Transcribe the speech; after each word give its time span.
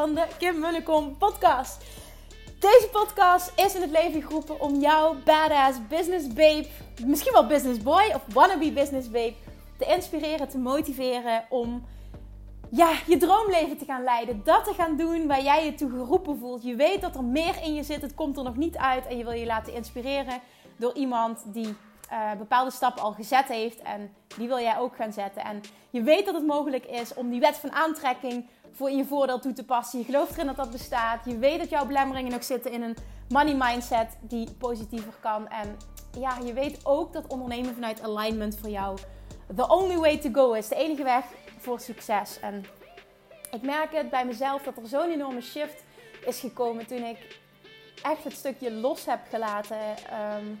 van 0.00 0.14
de 0.14 0.26
Kim 0.38 0.58
Munnekom 0.58 1.16
podcast. 1.18 1.84
Deze 2.58 2.88
podcast 2.92 3.52
is 3.56 3.74
in 3.74 3.80
het 3.80 3.90
leven 3.90 4.22
geroepen 4.22 4.60
om 4.60 4.80
jou, 4.80 5.16
badass 5.24 5.78
business 5.88 6.26
babe, 6.26 6.66
misschien 7.04 7.32
wel 7.32 7.46
business 7.46 7.82
boy 7.82 8.12
of 8.14 8.22
wannabe 8.32 8.72
business 8.72 9.10
babe, 9.10 9.34
te 9.78 9.84
inspireren, 9.84 10.48
te 10.48 10.58
motiveren 10.58 11.44
om 11.48 11.86
ja, 12.70 12.92
je 13.06 13.16
droomleven 13.16 13.78
te 13.78 13.84
gaan 13.84 14.02
leiden. 14.04 14.40
Dat 14.44 14.64
te 14.64 14.74
gaan 14.74 14.96
doen 14.96 15.26
waar 15.26 15.42
jij 15.42 15.64
je 15.64 15.74
toe 15.74 15.90
geroepen 15.90 16.38
voelt. 16.38 16.62
Je 16.62 16.74
weet 16.74 17.00
dat 17.00 17.14
er 17.14 17.24
meer 17.24 17.62
in 17.62 17.74
je 17.74 17.82
zit, 17.82 18.02
het 18.02 18.14
komt 18.14 18.36
er 18.36 18.44
nog 18.44 18.56
niet 18.56 18.76
uit 18.76 19.06
en 19.06 19.16
je 19.16 19.24
wil 19.24 19.32
je 19.32 19.46
laten 19.46 19.74
inspireren 19.74 20.40
door 20.76 20.94
iemand 20.94 21.42
die 21.46 21.76
uh, 22.12 22.32
bepaalde 22.38 22.70
stappen 22.70 23.02
al 23.02 23.12
gezet 23.12 23.48
heeft. 23.48 23.82
En 23.82 24.14
die 24.36 24.48
wil 24.48 24.58
jij 24.58 24.78
ook 24.78 24.96
gaan 24.96 25.12
zetten. 25.12 25.44
En 25.44 25.60
je 25.90 26.02
weet 26.02 26.24
dat 26.24 26.34
het 26.34 26.46
mogelijk 26.46 26.84
is 26.84 27.14
om 27.14 27.30
die 27.30 27.40
wet 27.40 27.56
van 27.56 27.72
aantrekking 27.72 28.46
voor 28.72 28.90
in 28.90 28.96
je 28.96 29.04
voordeel 29.04 29.40
toe 29.40 29.52
te 29.52 29.64
passen. 29.64 29.98
Je 29.98 30.04
gelooft 30.04 30.32
erin 30.32 30.46
dat 30.46 30.56
dat 30.56 30.70
bestaat. 30.70 31.24
Je 31.24 31.38
weet 31.38 31.58
dat 31.58 31.70
jouw 31.70 31.86
belemmeringen 31.86 32.32
nog 32.32 32.44
zitten 32.44 32.72
in 32.72 32.82
een 32.82 32.96
money 33.28 33.54
mindset 33.54 34.18
die 34.20 34.52
positiever 34.58 35.14
kan. 35.20 35.48
En 35.48 35.76
ja, 36.18 36.38
je 36.44 36.52
weet 36.52 36.80
ook 36.82 37.12
dat 37.12 37.26
ondernemen 37.26 37.74
vanuit 37.74 38.02
alignment 38.02 38.58
voor 38.58 38.70
jou 38.70 38.98
the 39.56 39.68
only 39.68 39.96
way 39.96 40.18
to 40.18 40.30
go 40.32 40.52
is. 40.52 40.68
De 40.68 40.74
enige 40.74 41.02
weg 41.02 41.24
voor 41.58 41.80
succes. 41.80 42.40
En 42.40 42.64
ik 43.50 43.62
merk 43.62 43.92
het 43.92 44.10
bij 44.10 44.26
mezelf 44.26 44.62
dat 44.62 44.76
er 44.76 44.86
zo'n 44.86 45.10
enorme 45.10 45.40
shift 45.40 45.84
is 46.24 46.40
gekomen 46.40 46.86
toen 46.86 47.04
ik 47.04 47.38
echt 48.02 48.24
het 48.24 48.32
stukje 48.32 48.72
los 48.72 49.06
heb 49.06 49.20
gelaten. 49.30 49.78
Um, 50.36 50.60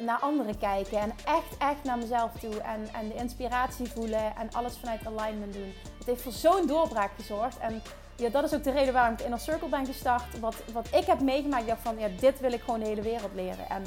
naar 0.00 0.18
anderen 0.18 0.58
kijken 0.58 0.98
en 0.98 1.12
echt, 1.24 1.56
echt 1.58 1.84
naar 1.84 1.98
mezelf 1.98 2.32
toe. 2.40 2.60
En, 2.60 2.88
en 2.92 3.08
de 3.08 3.14
inspiratie 3.14 3.90
voelen 3.90 4.36
en 4.36 4.50
alles 4.52 4.76
vanuit 4.76 5.06
alignment 5.06 5.52
doen. 5.52 5.72
Het 5.98 6.06
heeft 6.06 6.22
voor 6.22 6.32
zo'n 6.32 6.66
doorbraak 6.66 7.10
gezorgd. 7.16 7.58
En 7.58 7.82
ja, 8.16 8.28
dat 8.28 8.44
is 8.44 8.54
ook 8.54 8.64
de 8.64 8.70
reden 8.70 8.92
waarom 8.92 9.12
ik 9.12 9.18
in 9.18 9.24
Inner 9.24 9.40
Circle 9.40 9.68
ben 9.68 9.86
gestart. 9.86 10.40
Wat, 10.40 10.54
wat 10.72 10.86
ik 10.94 11.04
heb 11.04 11.20
meegemaakt, 11.20 11.68
ik 11.68 11.74
van 11.82 11.98
ja, 11.98 12.08
dit 12.20 12.40
wil 12.40 12.52
ik 12.52 12.60
gewoon 12.60 12.80
de 12.80 12.86
hele 12.86 13.02
wereld 13.02 13.34
leren. 13.34 13.68
En 13.68 13.82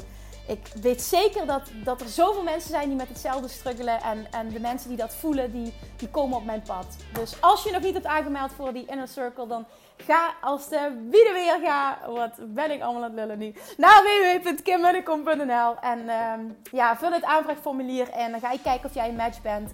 ik 0.46 0.66
weet 0.80 1.02
zeker 1.02 1.46
dat, 1.46 1.62
dat 1.84 2.00
er 2.00 2.08
zoveel 2.08 2.42
mensen 2.42 2.70
zijn 2.70 2.88
die 2.88 2.96
met 2.96 3.08
hetzelfde 3.08 3.48
struggelen. 3.48 4.00
En, 4.02 4.26
en 4.30 4.48
de 4.48 4.60
mensen 4.60 4.88
die 4.88 4.98
dat 4.98 5.14
voelen, 5.14 5.52
die, 5.52 5.72
die 5.96 6.08
komen 6.08 6.36
op 6.36 6.44
mijn 6.44 6.62
pad. 6.62 6.86
Dus 7.12 7.40
als 7.40 7.62
je 7.62 7.70
nog 7.70 7.82
niet 7.82 7.94
hebt 7.94 8.06
aangemeld 8.06 8.52
voor 8.52 8.72
die 8.72 8.86
Inner 8.86 9.08
Circle, 9.08 9.46
dan 9.46 9.66
ga 9.96 10.34
als 10.40 10.68
de 10.68 11.06
wie 11.10 11.28
er 11.28 11.32
weer 11.32 11.58
ga. 11.62 11.98
Wat 12.06 12.54
ben 12.54 12.70
ik 12.70 12.82
allemaal 12.82 13.02
aan 13.02 13.10
het 13.10 13.18
lullen 13.18 13.38
nu? 13.38 13.54
Naar 13.76 14.02
www.kimmunnekom.nl 14.02 15.76
En 15.80 15.98
um, 16.38 16.56
ja, 16.70 16.96
vul 16.96 17.12
het 17.12 17.24
aanvraagformulier 17.24 18.08
in. 18.18 18.30
Dan 18.30 18.40
ga 18.40 18.52
je 18.52 18.62
kijken 18.62 18.88
of 18.88 18.94
jij 18.94 19.08
een 19.08 19.16
match 19.16 19.42
bent. 19.42 19.72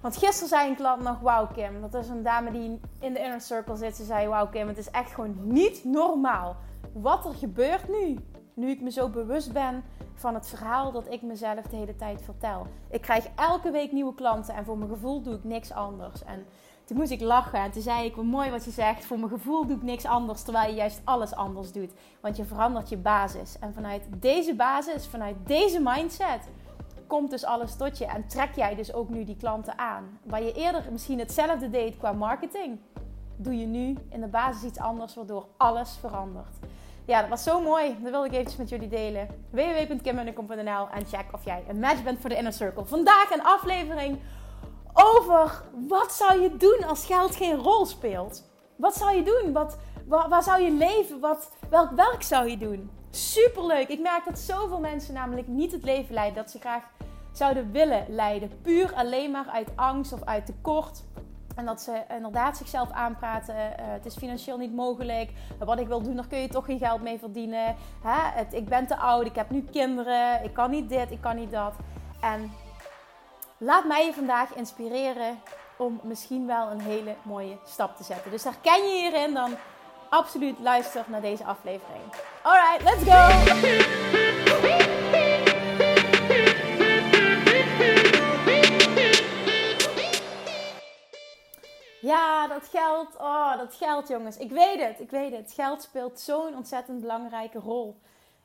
Want 0.00 0.16
gisteren 0.16 0.48
zei 0.48 0.68
een 0.68 0.76
klant 0.76 1.02
nog, 1.02 1.20
wauw 1.20 1.46
Kim. 1.46 1.80
Dat 1.90 2.02
is 2.02 2.08
een 2.08 2.22
dame 2.22 2.50
die 2.50 2.80
in 3.00 3.12
de 3.12 3.20
Inner 3.20 3.40
Circle 3.40 3.76
zit. 3.76 3.96
Ze 3.96 4.04
zei, 4.04 4.28
wauw 4.28 4.48
Kim, 4.48 4.68
het 4.68 4.78
is 4.78 4.90
echt 4.90 5.12
gewoon 5.12 5.36
niet 5.40 5.84
normaal. 5.84 6.56
Wat 6.92 7.24
er 7.24 7.34
gebeurt 7.34 7.88
nu. 7.88 8.18
Nu 8.60 8.70
ik 8.70 8.80
me 8.80 8.90
zo 8.90 9.08
bewust 9.08 9.52
ben 9.52 9.84
van 10.14 10.34
het 10.34 10.48
verhaal 10.48 10.92
dat 10.92 11.10
ik 11.10 11.22
mezelf 11.22 11.66
de 11.66 11.76
hele 11.76 11.96
tijd 11.96 12.22
vertel. 12.22 12.66
Ik 12.90 13.00
krijg 13.00 13.26
elke 13.36 13.70
week 13.70 13.92
nieuwe 13.92 14.14
klanten 14.14 14.54
en 14.54 14.64
voor 14.64 14.78
mijn 14.78 14.90
gevoel 14.90 15.22
doe 15.22 15.34
ik 15.34 15.44
niks 15.44 15.72
anders. 15.72 16.24
En 16.24 16.46
toen 16.84 16.96
moest 16.96 17.10
ik 17.10 17.20
lachen 17.20 17.58
en 17.58 17.70
toen 17.70 17.82
zei 17.82 18.04
ik, 18.04 18.16
wat 18.16 18.24
mooi 18.24 18.50
wat 18.50 18.64
je 18.64 18.70
zegt, 18.70 19.04
voor 19.04 19.18
mijn 19.18 19.30
gevoel 19.30 19.66
doe 19.66 19.76
ik 19.76 19.82
niks 19.82 20.04
anders, 20.04 20.42
terwijl 20.42 20.70
je 20.70 20.76
juist 20.76 21.00
alles 21.04 21.34
anders 21.34 21.72
doet. 21.72 21.92
Want 22.20 22.36
je 22.36 22.44
verandert 22.44 22.88
je 22.88 22.96
basis. 22.96 23.58
En 23.58 23.74
vanuit 23.74 24.02
deze 24.16 24.54
basis, 24.54 25.06
vanuit 25.06 25.36
deze 25.46 25.80
mindset, 25.82 26.48
komt 27.06 27.30
dus 27.30 27.44
alles 27.44 27.76
tot 27.76 27.98
je. 27.98 28.06
En 28.06 28.26
trek 28.26 28.54
jij 28.54 28.74
dus 28.74 28.92
ook 28.92 29.08
nu 29.08 29.24
die 29.24 29.36
klanten 29.36 29.78
aan. 29.78 30.18
Waar 30.22 30.42
je 30.42 30.52
eerder 30.52 30.84
misschien 30.90 31.18
hetzelfde 31.18 31.70
deed 31.70 31.96
qua 31.96 32.12
marketing, 32.12 32.78
doe 33.36 33.58
je 33.58 33.66
nu 33.66 33.96
in 34.08 34.20
de 34.20 34.26
basis 34.28 34.62
iets 34.62 34.78
anders, 34.78 35.14
waardoor 35.14 35.46
alles 35.56 35.96
verandert. 36.00 36.58
Ja, 37.10 37.20
dat 37.20 37.28
was 37.28 37.42
zo 37.42 37.60
mooi. 37.60 37.96
Dat 38.00 38.10
wilde 38.10 38.26
ik 38.26 38.32
eventjes 38.32 38.56
met 38.56 38.68
jullie 38.68 38.88
delen. 38.88 39.28
www.kimmunnekom.nl 39.50 40.88
en 40.88 41.06
check 41.06 41.24
of 41.32 41.44
jij 41.44 41.64
een 41.68 41.78
match 41.78 42.02
bent 42.02 42.20
voor 42.20 42.28
de 42.28 42.36
Inner 42.36 42.52
Circle. 42.52 42.84
Vandaag 42.84 43.30
een 43.30 43.42
aflevering 43.42 44.18
over 44.92 45.62
wat 45.88 46.12
zou 46.12 46.40
je 46.40 46.56
doen 46.56 46.84
als 46.88 47.06
geld 47.06 47.36
geen 47.36 47.56
rol 47.56 47.86
speelt. 47.86 48.44
Wat 48.76 48.96
zou 48.96 49.16
je 49.16 49.22
doen? 49.22 49.52
Wat, 49.52 49.78
waar, 50.06 50.28
waar 50.28 50.42
zou 50.42 50.62
je 50.62 50.70
leven? 50.70 51.20
Wat, 51.20 51.50
welk 51.70 51.90
werk 51.90 52.22
zou 52.22 52.48
je 52.48 52.58
doen? 52.58 52.90
Superleuk. 53.10 53.88
Ik 53.88 54.00
merk 54.00 54.24
dat 54.24 54.38
zoveel 54.38 54.80
mensen 54.80 55.14
namelijk 55.14 55.46
niet 55.46 55.72
het 55.72 55.84
leven 55.84 56.14
leiden 56.14 56.42
dat 56.42 56.50
ze 56.50 56.58
graag 56.58 56.84
zouden 57.32 57.72
willen 57.72 58.04
leiden. 58.08 58.50
Puur 58.62 58.92
alleen 58.94 59.30
maar 59.30 59.46
uit 59.52 59.68
angst 59.76 60.12
of 60.12 60.24
uit 60.24 60.46
tekort. 60.46 61.02
En 61.56 61.64
dat 61.66 61.80
ze 61.80 62.02
inderdaad 62.08 62.56
zichzelf 62.56 62.90
aanpraten. 62.90 63.54
Uh, 63.54 63.70
het 63.76 64.06
is 64.06 64.16
financieel 64.16 64.56
niet 64.56 64.74
mogelijk. 64.74 65.30
Wat 65.58 65.78
ik 65.78 65.86
wil 65.86 66.02
doen, 66.02 66.16
daar 66.16 66.26
kun 66.26 66.38
je 66.38 66.48
toch 66.48 66.64
geen 66.64 66.78
geld 66.78 67.02
mee 67.02 67.18
verdienen. 67.18 67.76
Hè? 68.02 68.38
Het, 68.38 68.54
ik 68.54 68.68
ben 68.68 68.86
te 68.86 68.96
oud, 68.96 69.26
ik 69.26 69.34
heb 69.34 69.50
nu 69.50 69.64
kinderen. 69.70 70.44
Ik 70.44 70.52
kan 70.52 70.70
niet 70.70 70.88
dit, 70.88 71.10
ik 71.10 71.20
kan 71.20 71.36
niet 71.36 71.50
dat. 71.50 71.74
En 72.20 72.52
laat 73.58 73.84
mij 73.84 74.06
je 74.06 74.12
vandaag 74.12 74.54
inspireren 74.54 75.38
om 75.76 76.00
misschien 76.02 76.46
wel 76.46 76.70
een 76.70 76.80
hele 76.80 77.14
mooie 77.22 77.58
stap 77.66 77.96
te 77.96 78.04
zetten. 78.04 78.30
Dus 78.30 78.44
herken 78.44 78.82
je 78.82 79.00
hierin, 79.00 79.34
dan 79.34 79.50
absoluut 80.10 80.58
luister 80.58 81.04
naar 81.06 81.20
deze 81.20 81.44
aflevering. 81.44 82.02
Alright, 82.42 82.82
let's 82.82 83.04
go! 83.04 84.29
Ja, 92.10 92.46
dat 92.46 92.68
geld. 92.68 93.16
Oh, 93.16 93.56
dat 93.56 93.74
geld, 93.74 94.08
jongens. 94.08 94.36
Ik 94.36 94.50
weet 94.50 94.80
het, 94.80 95.00
ik 95.00 95.10
weet 95.10 95.32
het. 95.32 95.52
Geld 95.52 95.82
speelt 95.82 96.20
zo'n 96.20 96.56
ontzettend 96.56 97.00
belangrijke 97.00 97.58
rol 97.58 97.96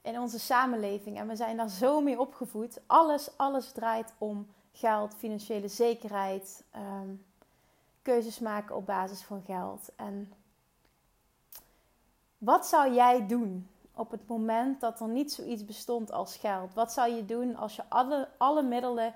in 0.01 0.19
onze 0.19 0.39
samenleving. 0.39 1.17
En 1.17 1.27
we 1.27 1.35
zijn 1.35 1.57
daar 1.57 1.69
zo 1.69 2.01
mee 2.01 2.19
opgevoed. 2.19 2.79
Alles, 2.85 3.37
alles 3.37 3.71
draait 3.71 4.13
om 4.17 4.47
geld, 4.71 5.15
financiële 5.15 5.67
zekerheid, 5.67 6.63
ehm, 6.71 7.09
keuzes 8.01 8.39
maken 8.39 8.75
op 8.75 8.85
basis 8.85 9.21
van 9.21 9.41
geld. 9.45 9.89
En 9.95 10.33
wat 12.37 12.65
zou 12.65 12.93
jij 12.93 13.27
doen 13.27 13.69
op 13.95 14.11
het 14.11 14.27
moment 14.27 14.81
dat 14.81 14.99
er 14.99 15.07
niet 15.07 15.33
zoiets 15.33 15.65
bestond 15.65 16.11
als 16.11 16.37
geld? 16.37 16.73
Wat 16.73 16.93
zou 16.93 17.11
je 17.11 17.25
doen 17.25 17.55
als 17.55 17.75
je 17.75 17.83
alle, 17.87 18.27
alle 18.37 18.63
middelen 18.63 19.13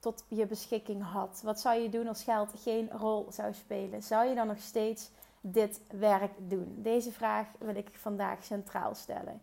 tot 0.00 0.24
je 0.28 0.46
beschikking 0.46 1.02
had? 1.02 1.40
Wat 1.44 1.60
zou 1.60 1.80
je 1.80 1.88
doen 1.88 2.08
als 2.08 2.22
geld 2.22 2.50
geen 2.56 2.90
rol 2.90 3.26
zou 3.30 3.54
spelen? 3.54 4.02
Zou 4.02 4.28
je 4.28 4.34
dan 4.34 4.46
nog 4.46 4.60
steeds 4.60 5.10
dit 5.40 5.80
werk 5.90 6.32
doen? 6.38 6.74
Deze 6.76 7.12
vraag 7.12 7.46
wil 7.58 7.74
ik 7.74 7.90
vandaag 7.92 8.44
centraal 8.44 8.94
stellen. 8.94 9.40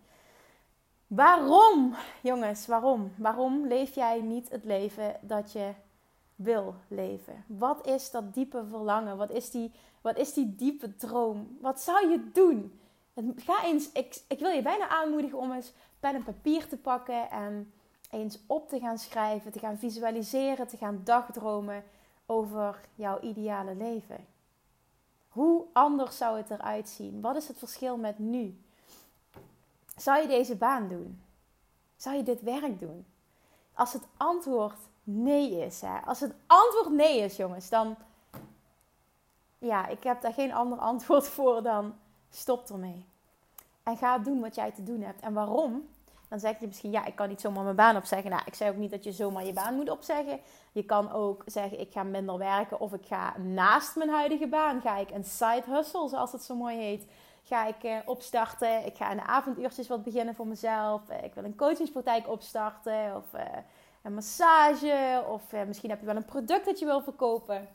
Waarom, 1.08 1.96
jongens, 2.22 2.66
waarom? 2.66 3.14
Waarom 3.18 3.68
leef 3.68 3.96
jij 3.96 4.22
niet 4.22 4.50
het 4.50 4.64
leven 4.64 5.16
dat 5.22 5.52
je 5.52 5.74
wil 6.36 6.76
leven? 6.88 7.44
Wat 7.48 7.86
is 7.88 8.12
dat 8.12 8.34
diepe 8.34 8.66
verlangen? 8.70 9.18
Wat 9.18 9.32
is 9.32 9.52
die, 9.52 9.72
wat 10.02 10.18
is 10.18 10.34
die 10.34 10.56
diepe 10.56 10.96
droom? 10.96 11.58
Wat 11.62 11.82
zou 11.82 12.10
je 12.10 12.32
doen? 12.34 12.80
Ga 13.36 13.64
eens, 13.64 13.92
ik, 13.92 14.22
ik 14.28 14.40
wil 14.40 14.50
je 14.50 14.62
bijna 14.62 14.88
aanmoedigen 14.88 15.38
om 15.38 15.52
eens 15.52 15.74
pen 16.00 16.16
en 16.16 16.24
papier 16.24 16.68
te 16.68 16.78
pakken 16.78 17.30
en 17.30 17.74
eens 18.10 18.40
op 18.48 18.70
te 18.70 18.80
gaan 18.80 18.98
schrijven, 18.98 19.52
te 19.52 19.60
gaan 19.60 19.78
visualiseren, 19.78 20.68
te 20.68 20.78
gaan 20.78 21.02
dagdromen 21.04 21.84
over 22.26 22.80
jouw 22.96 23.20
ideale 23.20 23.76
leven. 23.76 24.28
Hoe 25.30 25.66
anders 25.74 26.18
zou 26.18 26.38
het 26.38 26.50
eruit 26.50 26.90
zien? 26.90 27.22
Wat 27.22 27.36
is 27.36 27.48
het 27.48 27.58
verschil 27.58 27.98
met 27.98 28.20
nu? 28.20 28.62
Zou 29.96 30.22
je 30.22 30.28
deze 30.28 30.56
baan 30.56 30.88
doen? 30.88 31.22
Zou 31.96 32.16
je 32.16 32.24
dit 32.24 32.42
werk 32.42 32.80
doen? 32.80 33.06
Als 33.74 33.94
het 33.94 34.04
antwoord 34.18 34.80
nee 35.04 35.60
is, 35.60 35.82
hè? 35.82 36.00
als 36.06 36.20
het 36.20 36.34
antwoord 36.48 36.90
nee 36.90 37.20
is, 37.20 37.36
jongens, 37.36 37.70
dan 37.70 37.96
ja, 39.58 39.88
ik 39.88 40.04
heb 40.04 40.22
daar 40.22 40.34
geen 40.34 40.54
ander 40.54 40.78
antwoord 40.92 41.28
voor 41.28 41.64
dan 41.64 41.96
stop 42.30 42.70
ermee. 42.70 43.06
En 43.84 43.98
ga 43.98 44.18
doen 44.18 44.40
wat 44.40 44.56
jij 44.56 44.72
te 44.72 44.84
doen 44.84 45.02
hebt. 45.02 45.22
En 45.22 45.34
waarom? 45.34 45.88
Dan 46.28 46.40
zeg 46.40 46.60
je 46.60 46.68
misschien, 46.68 46.92
ja, 46.92 47.06
ik 47.06 47.16
kan 47.16 47.28
niet 47.30 47.42
zomaar 47.42 47.64
mijn 47.64 47.76
baan 47.76 47.96
opzeggen. 47.96 48.30
Nou, 48.30 48.42
ik 48.46 48.56
zeg 48.56 48.70
ook 48.70 48.76
niet 48.76 48.92
dat 48.92 49.04
je 49.04 49.12
zomaar 49.12 49.46
je 49.46 49.54
baan 49.54 49.76
moet 49.76 49.90
opzeggen. 49.90 50.40
Je 50.72 50.84
kan 50.84 51.12
ook 51.12 51.44
zeggen, 51.46 51.80
ik 51.80 51.92
ga 51.92 52.04
minder 52.04 52.38
werken 52.38 52.80
of 52.80 52.94
ik 52.94 53.06
ga 53.06 53.38
naast 53.38 53.96
mijn 53.96 54.10
huidige 54.10 54.48
baan, 54.48 54.82
ga 54.82 54.98
ik 54.98 55.12
een 55.12 55.24
side 55.24 55.64
hustle, 55.68 56.10
zoals 56.10 56.32
het 56.32 56.44
zo 56.44 56.56
mooi 56.56 56.78
heet, 56.78 57.06
ga 57.44 57.68
ik 57.68 57.84
uh, 57.84 57.98
opstarten. 58.06 58.86
Ik 58.86 58.96
ga 58.96 59.12
in 59.12 59.18
de 59.18 59.24
avonduurtjes 59.24 59.88
wat 59.88 60.04
beginnen 60.04 60.36
voor 60.36 60.48
mezelf. 60.48 61.02
Uh, 61.10 61.24
ik 61.24 61.34
wil 61.34 61.44
een 61.44 61.56
coachingspraktijk 61.56 62.28
opstarten 62.28 63.16
of 63.16 63.34
uh, 63.34 63.42
een 64.02 64.14
massage 64.14 65.24
of 65.28 65.42
misschien 65.68 65.90
heb 65.90 66.00
je 66.00 66.06
wel 66.06 66.16
een 66.16 66.26
product 66.26 66.66
dat 66.66 66.80
je 66.80 66.86
wil 66.86 67.02
verkopen. 67.02 67.68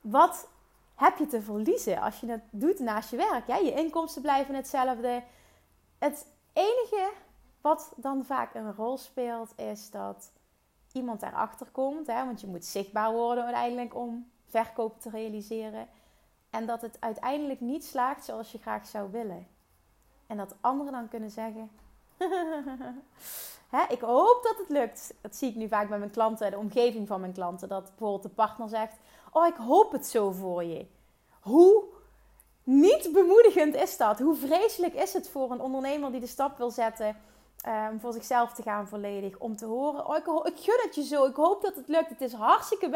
Wat 0.00 0.48
heb 0.94 1.18
je 1.18 1.26
te 1.26 1.42
verliezen 1.42 2.00
als 2.00 2.20
je 2.20 2.26
het 2.26 2.42
doet 2.50 2.78
naast 2.78 3.10
je 3.10 3.16
werk? 3.16 3.46
Ja, 3.46 3.56
je 3.56 3.74
inkomsten 3.74 4.22
blijven 4.22 4.54
hetzelfde. 4.54 5.22
Het 5.98 6.26
enige 6.52 7.12
wat 7.60 7.92
dan 7.96 8.24
vaak 8.24 8.54
een 8.54 8.74
rol 8.74 8.96
speelt, 8.96 9.52
is 9.58 9.90
dat 9.90 10.32
iemand 10.92 11.22
erachter 11.22 11.66
komt. 11.66 12.06
Hè, 12.06 12.24
want 12.24 12.40
je 12.40 12.46
moet 12.46 12.64
zichtbaar 12.64 13.12
worden 13.12 13.44
uiteindelijk 13.44 13.94
om 13.94 14.30
verkoop 14.46 15.00
te 15.00 15.10
realiseren. 15.10 15.88
En 16.50 16.66
dat 16.66 16.82
het 16.82 16.96
uiteindelijk 17.00 17.60
niet 17.60 17.84
slaagt 17.84 18.24
zoals 18.24 18.52
je 18.52 18.58
graag 18.58 18.86
zou 18.86 19.10
willen. 19.10 19.46
En 20.26 20.36
dat 20.36 20.54
anderen 20.60 20.92
dan 20.92 21.08
kunnen 21.08 21.30
zeggen: 21.30 21.70
ik 23.96 24.00
hoop 24.00 24.40
dat 24.42 24.56
het 24.58 24.68
lukt. 24.68 25.14
Dat 25.20 25.36
zie 25.36 25.48
ik 25.48 25.56
nu 25.56 25.68
vaak 25.68 25.88
bij 25.88 25.98
mijn 25.98 26.10
klanten, 26.10 26.50
de 26.50 26.58
omgeving 26.58 27.08
van 27.08 27.20
mijn 27.20 27.32
klanten. 27.32 27.68
Dat 27.68 27.84
bijvoorbeeld 27.84 28.22
de 28.22 28.28
partner 28.28 28.68
zegt: 28.68 28.96
Oh, 29.32 29.46
ik 29.46 29.56
hoop 29.56 29.92
het 29.92 30.06
zo 30.06 30.30
voor 30.30 30.64
je. 30.64 30.86
Hoe 31.40 31.84
niet 32.64 33.12
bemoedigend 33.12 33.74
is 33.74 33.96
dat? 33.96 34.18
Hoe 34.18 34.36
vreselijk 34.36 34.94
is 34.94 35.12
het 35.12 35.28
voor 35.28 35.50
een 35.50 35.60
ondernemer 35.60 36.10
die 36.10 36.20
de 36.20 36.26
stap 36.26 36.58
wil 36.58 36.70
zetten 36.70 37.16
um, 37.68 38.00
voor 38.00 38.12
zichzelf 38.12 38.52
te 38.52 38.62
gaan 38.62 38.88
volledig? 38.88 39.38
Om 39.38 39.56
te 39.56 39.66
horen: 39.66 40.06
Oh, 40.06 40.16
ik, 40.16 40.26
ik 40.26 40.60
gun 40.60 40.80
het 40.82 40.94
je 40.94 41.02
zo. 41.04 41.24
Ik 41.24 41.36
hoop 41.36 41.62
dat 41.62 41.76
het 41.76 41.88
lukt. 41.88 42.08
Het 42.08 42.20
is 42.20 42.32
hartstikke 42.32 42.88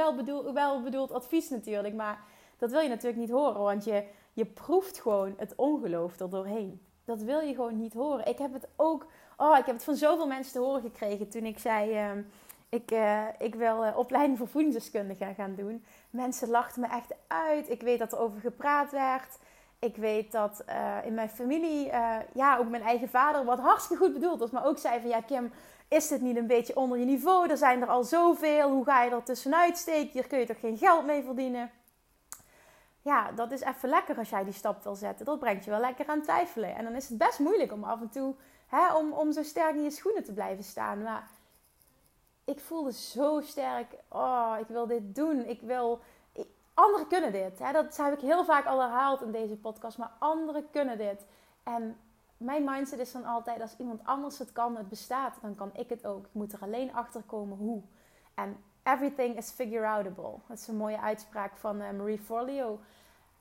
wel 0.52 0.82
bedoeld, 0.82 1.12
advies 1.12 1.48
natuurlijk. 1.48 1.94
Maar 1.94 2.18
dat 2.58 2.70
wil 2.70 2.80
je 2.80 2.88
natuurlijk 2.88 3.20
niet 3.20 3.30
horen, 3.30 3.60
want 3.60 3.84
je, 3.84 4.04
je 4.32 4.44
proeft 4.46 5.00
gewoon 5.00 5.34
het 5.36 5.52
ongeloof 5.56 6.20
er 6.20 6.30
doorheen. 6.30 6.80
Dat 7.04 7.22
wil 7.22 7.40
je 7.40 7.54
gewoon 7.54 7.80
niet 7.80 7.94
horen. 7.94 8.26
Ik 8.26 8.38
heb 8.38 8.52
het 8.52 8.68
ook 8.76 9.06
Oh, 9.36 9.58
ik 9.58 9.66
heb 9.66 9.74
het 9.74 9.84
van 9.84 9.96
zoveel 9.96 10.26
mensen 10.26 10.52
te 10.52 10.58
horen 10.58 10.82
gekregen 10.82 11.28
toen 11.28 11.44
ik 11.44 11.58
zei... 11.58 11.90
Uh, 11.90 12.22
ik, 12.68 12.90
uh, 12.90 13.24
ik 13.38 13.54
wil 13.54 13.84
uh, 13.84 13.98
opleiding 13.98 14.38
voor 14.38 14.48
voedingsdeskundige 14.48 15.32
gaan 15.36 15.54
doen. 15.54 15.84
Mensen 16.10 16.48
lachten 16.48 16.80
me 16.80 16.86
echt 16.86 17.14
uit. 17.26 17.70
Ik 17.70 17.82
weet 17.82 17.98
dat 17.98 18.12
er 18.12 18.18
over 18.18 18.40
gepraat 18.40 18.90
werd. 18.90 19.38
Ik 19.78 19.96
weet 19.96 20.32
dat 20.32 20.64
uh, 20.68 20.96
in 21.04 21.14
mijn 21.14 21.28
familie, 21.28 21.86
ja, 22.32 22.56
ook 22.58 22.68
mijn 22.68 22.82
eigen 22.82 23.08
vader, 23.08 23.44
wat 23.44 23.58
hartstikke 23.58 24.04
goed 24.04 24.12
bedoeld 24.12 24.38
was, 24.38 24.50
maar 24.50 24.66
ook 24.66 24.78
zei 24.78 25.00
van 25.00 25.10
ja, 25.10 25.20
Kim, 25.20 25.52
is 25.88 26.08
dit 26.08 26.20
niet 26.20 26.36
een 26.36 26.46
beetje 26.46 26.76
onder 26.76 26.98
je 26.98 27.04
niveau? 27.04 27.50
Er 27.50 27.56
zijn 27.56 27.82
er 27.82 27.88
al 27.88 28.04
zoveel. 28.04 28.70
Hoe 28.70 28.84
ga 28.84 29.02
je 29.02 29.10
er 29.10 29.22
tussenuit 29.22 29.78
steken? 29.78 30.12
Hier 30.12 30.26
kun 30.26 30.38
je 30.38 30.46
toch 30.46 30.60
geen 30.60 30.76
geld 30.76 31.06
mee 31.06 31.22
verdienen? 31.22 31.70
Ja, 33.02 33.32
dat 33.32 33.50
is 33.50 33.60
even 33.60 33.88
lekker 33.88 34.18
als 34.18 34.30
jij 34.30 34.44
die 34.44 34.52
stap 34.52 34.82
wil 34.82 34.94
zetten. 34.94 35.26
Dat 35.26 35.38
brengt 35.38 35.64
je 35.64 35.70
wel 35.70 35.80
lekker 35.80 36.06
aan 36.06 36.22
twijfelen. 36.22 36.74
En 36.74 36.84
dan 36.84 36.94
is 36.94 37.08
het 37.08 37.18
best 37.18 37.38
moeilijk 37.38 37.72
om 37.72 37.84
af 37.84 38.00
en 38.00 38.10
toe 38.10 38.34
Hè, 38.66 38.94
om, 38.94 39.12
om 39.12 39.32
zo 39.32 39.42
sterk 39.42 39.74
in 39.74 39.82
je 39.82 39.90
schoenen 39.90 40.24
te 40.24 40.32
blijven 40.32 40.64
staan. 40.64 41.02
Maar 41.02 41.28
ik 42.44 42.60
voelde 42.60 42.92
zo 42.92 43.40
sterk, 43.40 43.94
oh, 44.08 44.56
ik 44.60 44.66
wil 44.66 44.86
dit 44.86 45.14
doen. 45.14 45.44
Ik 45.46 45.60
wil... 45.60 46.00
anderen 46.76 47.06
kunnen 47.06 47.32
dit. 47.32 47.58
Hè? 47.58 47.72
Dat 47.72 47.96
heb 47.96 48.12
ik 48.12 48.20
heel 48.20 48.44
vaak 48.44 48.66
al 48.66 48.80
herhaald 48.80 49.22
in 49.22 49.30
deze 49.30 49.56
podcast. 49.56 49.98
Maar 49.98 50.12
anderen 50.18 50.70
kunnen 50.70 50.98
dit. 50.98 51.26
En 51.62 51.96
mijn 52.36 52.64
mindset 52.64 52.98
is 52.98 53.12
dan 53.12 53.24
altijd, 53.24 53.60
als 53.60 53.76
iemand 53.78 54.00
anders 54.04 54.38
het 54.38 54.52
kan, 54.52 54.76
het 54.76 54.88
bestaat, 54.88 55.38
dan 55.42 55.54
kan 55.54 55.70
ik 55.74 55.88
het 55.88 56.06
ook. 56.06 56.24
Ik 56.24 56.32
moet 56.32 56.52
er 56.52 56.60
alleen 56.60 56.94
achter 56.94 57.22
komen 57.22 57.56
hoe. 57.56 57.82
En 58.34 58.56
everything 58.82 59.36
is 59.36 59.50
figure-outable. 59.50 60.34
Dat 60.48 60.58
is 60.58 60.68
een 60.68 60.76
mooie 60.76 61.00
uitspraak 61.00 61.56
van 61.56 61.80
uh, 61.80 61.90
Marie 61.90 62.18
Forleo. 62.18 62.80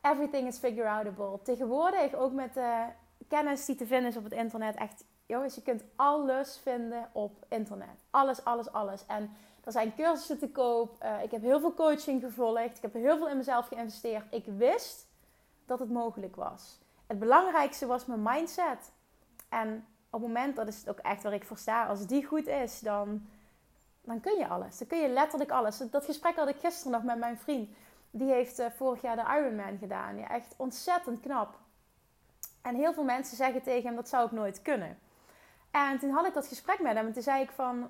Everything 0.01 0.47
is 0.47 0.57
figure-outable. 0.57 1.41
Tegenwoordig, 1.43 2.13
ook 2.13 2.31
met 2.31 2.53
de 2.53 2.85
kennis 3.27 3.65
die 3.65 3.75
te 3.75 3.85
vinden 3.85 4.09
is 4.09 4.17
op 4.17 4.23
het 4.23 4.33
internet, 4.33 4.75
echt 4.75 5.05
jongens, 5.25 5.55
je 5.55 5.61
kunt 5.61 5.83
alles 5.95 6.59
vinden 6.63 7.09
op 7.11 7.45
internet. 7.49 8.05
Alles, 8.09 8.43
alles, 8.43 8.71
alles. 8.71 9.05
En 9.05 9.31
er 9.65 9.71
zijn 9.71 9.95
cursussen 9.95 10.39
te 10.39 10.49
koop. 10.49 11.03
Uh, 11.03 11.23
ik 11.23 11.31
heb 11.31 11.41
heel 11.41 11.59
veel 11.59 11.73
coaching 11.73 12.21
gevolgd. 12.21 12.75
Ik 12.75 12.81
heb 12.81 12.93
heel 12.93 13.17
veel 13.17 13.29
in 13.29 13.37
mezelf 13.37 13.67
geïnvesteerd. 13.67 14.23
Ik 14.29 14.45
wist 14.45 15.07
dat 15.65 15.79
het 15.79 15.89
mogelijk 15.89 16.35
was. 16.35 16.79
Het 17.07 17.19
belangrijkste 17.19 17.85
was 17.85 18.05
mijn 18.05 18.23
mindset. 18.23 18.91
En 19.49 19.87
op 20.09 20.21
het 20.21 20.29
moment, 20.31 20.55
dat 20.55 20.67
is 20.67 20.77
het 20.77 20.89
ook 20.89 20.99
echt 20.99 21.23
waar 21.23 21.33
ik 21.33 21.45
voor 21.45 21.57
sta, 21.57 21.85
als 21.85 22.05
die 22.05 22.25
goed 22.25 22.47
is, 22.47 22.79
dan, 22.79 23.27
dan 24.01 24.19
kun 24.19 24.37
je 24.37 24.47
alles. 24.47 24.77
Dan 24.77 24.87
kun 24.87 24.97
je 24.97 25.09
letterlijk 25.09 25.51
alles. 25.51 25.77
Dat 25.77 26.05
gesprek 26.05 26.35
had 26.35 26.49
ik 26.49 26.59
gisteren 26.59 26.91
nog 26.91 27.03
met 27.03 27.17
mijn 27.17 27.37
vriend. 27.37 27.69
Die 28.11 28.31
heeft 28.31 28.59
uh, 28.59 28.65
vorig 28.75 29.01
jaar 29.01 29.15
de 29.15 29.39
Ironman 29.39 29.77
gedaan. 29.77 30.17
Echt 30.17 30.53
ontzettend 30.57 31.19
knap. 31.19 31.59
En 32.61 32.75
heel 32.75 32.93
veel 32.93 33.03
mensen 33.03 33.37
zeggen 33.37 33.61
tegen 33.61 33.85
hem, 33.85 33.95
dat 33.95 34.09
zou 34.09 34.25
ik 34.25 34.31
nooit 34.31 34.61
kunnen. 34.61 34.99
En 35.71 35.99
toen 35.99 36.09
had 36.09 36.27
ik 36.27 36.33
dat 36.33 36.47
gesprek 36.47 36.79
met 36.79 36.95
hem 36.95 37.05
en 37.05 37.13
toen 37.13 37.23
zei 37.23 37.41
ik 37.41 37.51
van, 37.51 37.89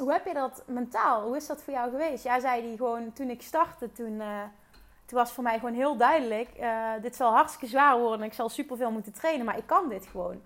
hoe 0.00 0.12
heb 0.12 0.26
je 0.26 0.34
dat 0.34 0.62
mentaal? 0.66 1.22
Hoe 1.22 1.36
is 1.36 1.46
dat 1.46 1.62
voor 1.62 1.72
jou 1.72 1.90
geweest? 1.90 2.24
Ja, 2.24 2.40
zei 2.40 2.66
hij 2.66 2.76
gewoon, 2.76 3.12
toen 3.12 3.30
ik 3.30 3.42
startte, 3.42 3.92
toen, 3.92 4.12
uh, 4.12 4.42
toen 5.06 5.18
was 5.18 5.32
voor 5.32 5.42
mij 5.42 5.58
gewoon 5.58 5.74
heel 5.74 5.96
duidelijk, 5.96 6.48
uh, 6.60 6.90
dit 7.02 7.16
zal 7.16 7.32
hartstikke 7.32 7.66
zwaar 7.66 7.98
worden 7.98 8.20
en 8.20 8.26
ik 8.26 8.32
zal 8.32 8.48
superveel 8.48 8.90
moeten 8.90 9.12
trainen, 9.12 9.46
maar 9.46 9.58
ik 9.58 9.66
kan 9.66 9.88
dit 9.88 10.06
gewoon. 10.06 10.40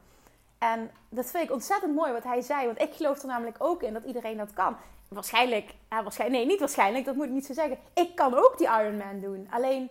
En 0.58 0.90
dat 1.08 1.30
vind 1.30 1.44
ik 1.44 1.52
ontzettend 1.52 1.94
mooi 1.94 2.12
wat 2.12 2.24
hij 2.24 2.40
zei, 2.40 2.66
want 2.66 2.80
ik 2.80 2.94
geloof 2.94 3.20
er 3.20 3.26
namelijk 3.26 3.56
ook 3.58 3.82
in 3.82 3.92
dat 3.92 4.04
iedereen 4.04 4.36
dat 4.36 4.52
kan. 4.52 4.76
Waarschijnlijk, 5.08 5.74
ja, 5.90 6.02
waarschijnlijk 6.02 6.40
nee, 6.40 6.50
niet 6.50 6.60
waarschijnlijk, 6.60 7.04
dat 7.04 7.14
moet 7.14 7.24
ik 7.24 7.30
niet 7.30 7.46
zo 7.46 7.52
zeggen. 7.52 7.78
Ik 7.94 8.14
kan 8.14 8.34
ook 8.34 8.54
die 8.58 8.66
Ironman 8.66 9.20
doen. 9.20 9.46
Alleen, 9.50 9.90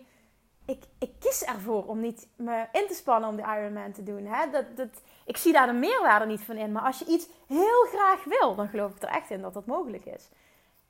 ik, 0.64 0.84
ik 0.98 1.10
kies 1.18 1.44
ervoor 1.44 1.86
om 1.86 2.00
niet 2.00 2.28
me 2.36 2.66
in 2.72 2.86
te 2.88 2.94
spannen 2.94 3.28
om 3.28 3.36
de 3.36 3.42
Ironman 3.42 3.92
te 3.92 4.02
doen. 4.02 4.26
Hè? 4.26 4.50
Dat, 4.50 4.64
dat, 4.76 5.02
ik 5.28 5.36
zie 5.36 5.52
daar 5.52 5.66
de 5.66 5.72
meerwaarde 5.72 6.26
niet 6.26 6.40
van 6.40 6.56
in. 6.56 6.72
Maar 6.72 6.82
als 6.82 6.98
je 6.98 7.04
iets 7.04 7.28
heel 7.46 7.86
graag 7.92 8.24
wil, 8.24 8.54
dan 8.54 8.68
geloof 8.68 8.94
ik 8.94 9.02
er 9.02 9.08
echt 9.08 9.30
in 9.30 9.40
dat 9.40 9.54
dat 9.54 9.66
mogelijk 9.66 10.04
is. 10.04 10.28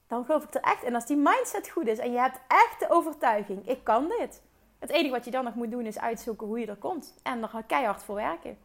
Dan 0.06 0.24
geloof 0.24 0.44
ik 0.44 0.54
er 0.54 0.60
echt 0.60 0.82
in. 0.82 0.94
Als 0.94 1.06
die 1.06 1.16
mindset 1.16 1.68
goed 1.68 1.86
is 1.86 1.98
en 1.98 2.12
je 2.12 2.18
hebt 2.18 2.40
echt 2.48 2.78
de 2.78 2.90
overtuiging, 2.90 3.68
ik 3.68 3.84
kan 3.84 4.08
dit. 4.18 4.42
Het 4.78 4.90
enige 4.90 5.14
wat 5.14 5.24
je 5.24 5.30
dan 5.30 5.44
nog 5.44 5.54
moet 5.54 5.70
doen 5.70 5.86
is 5.86 5.98
uitzoeken 5.98 6.46
hoe 6.46 6.60
je 6.60 6.66
er 6.66 6.76
komt. 6.76 7.14
En 7.22 7.42
er 7.42 7.64
keihard 7.66 8.02
voor 8.02 8.14
werken. 8.14 8.58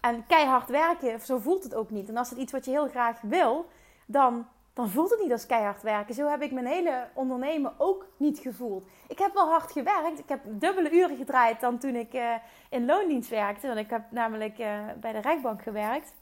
En 0.00 0.26
keihard 0.26 0.68
werken, 0.68 1.20
zo 1.20 1.38
voelt 1.38 1.62
het 1.62 1.74
ook 1.74 1.90
niet. 1.90 2.08
En 2.08 2.16
als 2.16 2.30
het 2.30 2.38
iets 2.38 2.52
wat 2.52 2.64
je 2.64 2.70
heel 2.70 2.88
graag 2.88 3.20
wil, 3.20 3.68
dan 4.06 4.46
dan 4.78 4.88
voelt 4.88 5.10
het 5.10 5.20
niet 5.20 5.32
als 5.32 5.46
keihard 5.46 5.82
werken. 5.82 6.14
Zo 6.14 6.28
heb 6.28 6.42
ik 6.42 6.52
mijn 6.52 6.66
hele 6.66 7.08
ondernemen 7.14 7.72
ook 7.78 8.06
niet 8.16 8.38
gevoeld. 8.38 8.88
Ik 9.08 9.18
heb 9.18 9.34
wel 9.34 9.48
hard 9.48 9.72
gewerkt. 9.72 10.18
Ik 10.18 10.28
heb 10.28 10.40
dubbele 10.44 10.90
uren 10.90 11.16
gedraaid 11.16 11.60
dan 11.60 11.78
toen 11.78 11.94
ik 11.94 12.14
uh, 12.14 12.34
in 12.70 12.86
loondienst 12.86 13.30
werkte. 13.30 13.66
Want 13.66 13.78
ik 13.78 13.90
heb 13.90 14.02
namelijk 14.10 14.58
uh, 14.58 14.80
bij 15.00 15.12
de 15.12 15.18
rechtbank 15.20 15.62
gewerkt. 15.62 16.12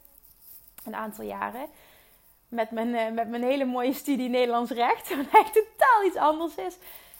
Een 0.85 0.95
aantal 0.95 1.23
jaren. 1.23 1.65
Met 2.47 2.71
mijn, 2.71 2.87
uh, 2.87 3.11
met 3.11 3.29
mijn 3.29 3.43
hele 3.43 3.65
mooie 3.65 3.93
studie 3.93 4.29
Nederlands 4.29 4.71
recht. 4.71 5.09
Wat 5.15 5.25
echt 5.31 5.53
totaal 5.53 6.03
iets 6.05 6.17
anders 6.17 6.55
is. 6.55 6.77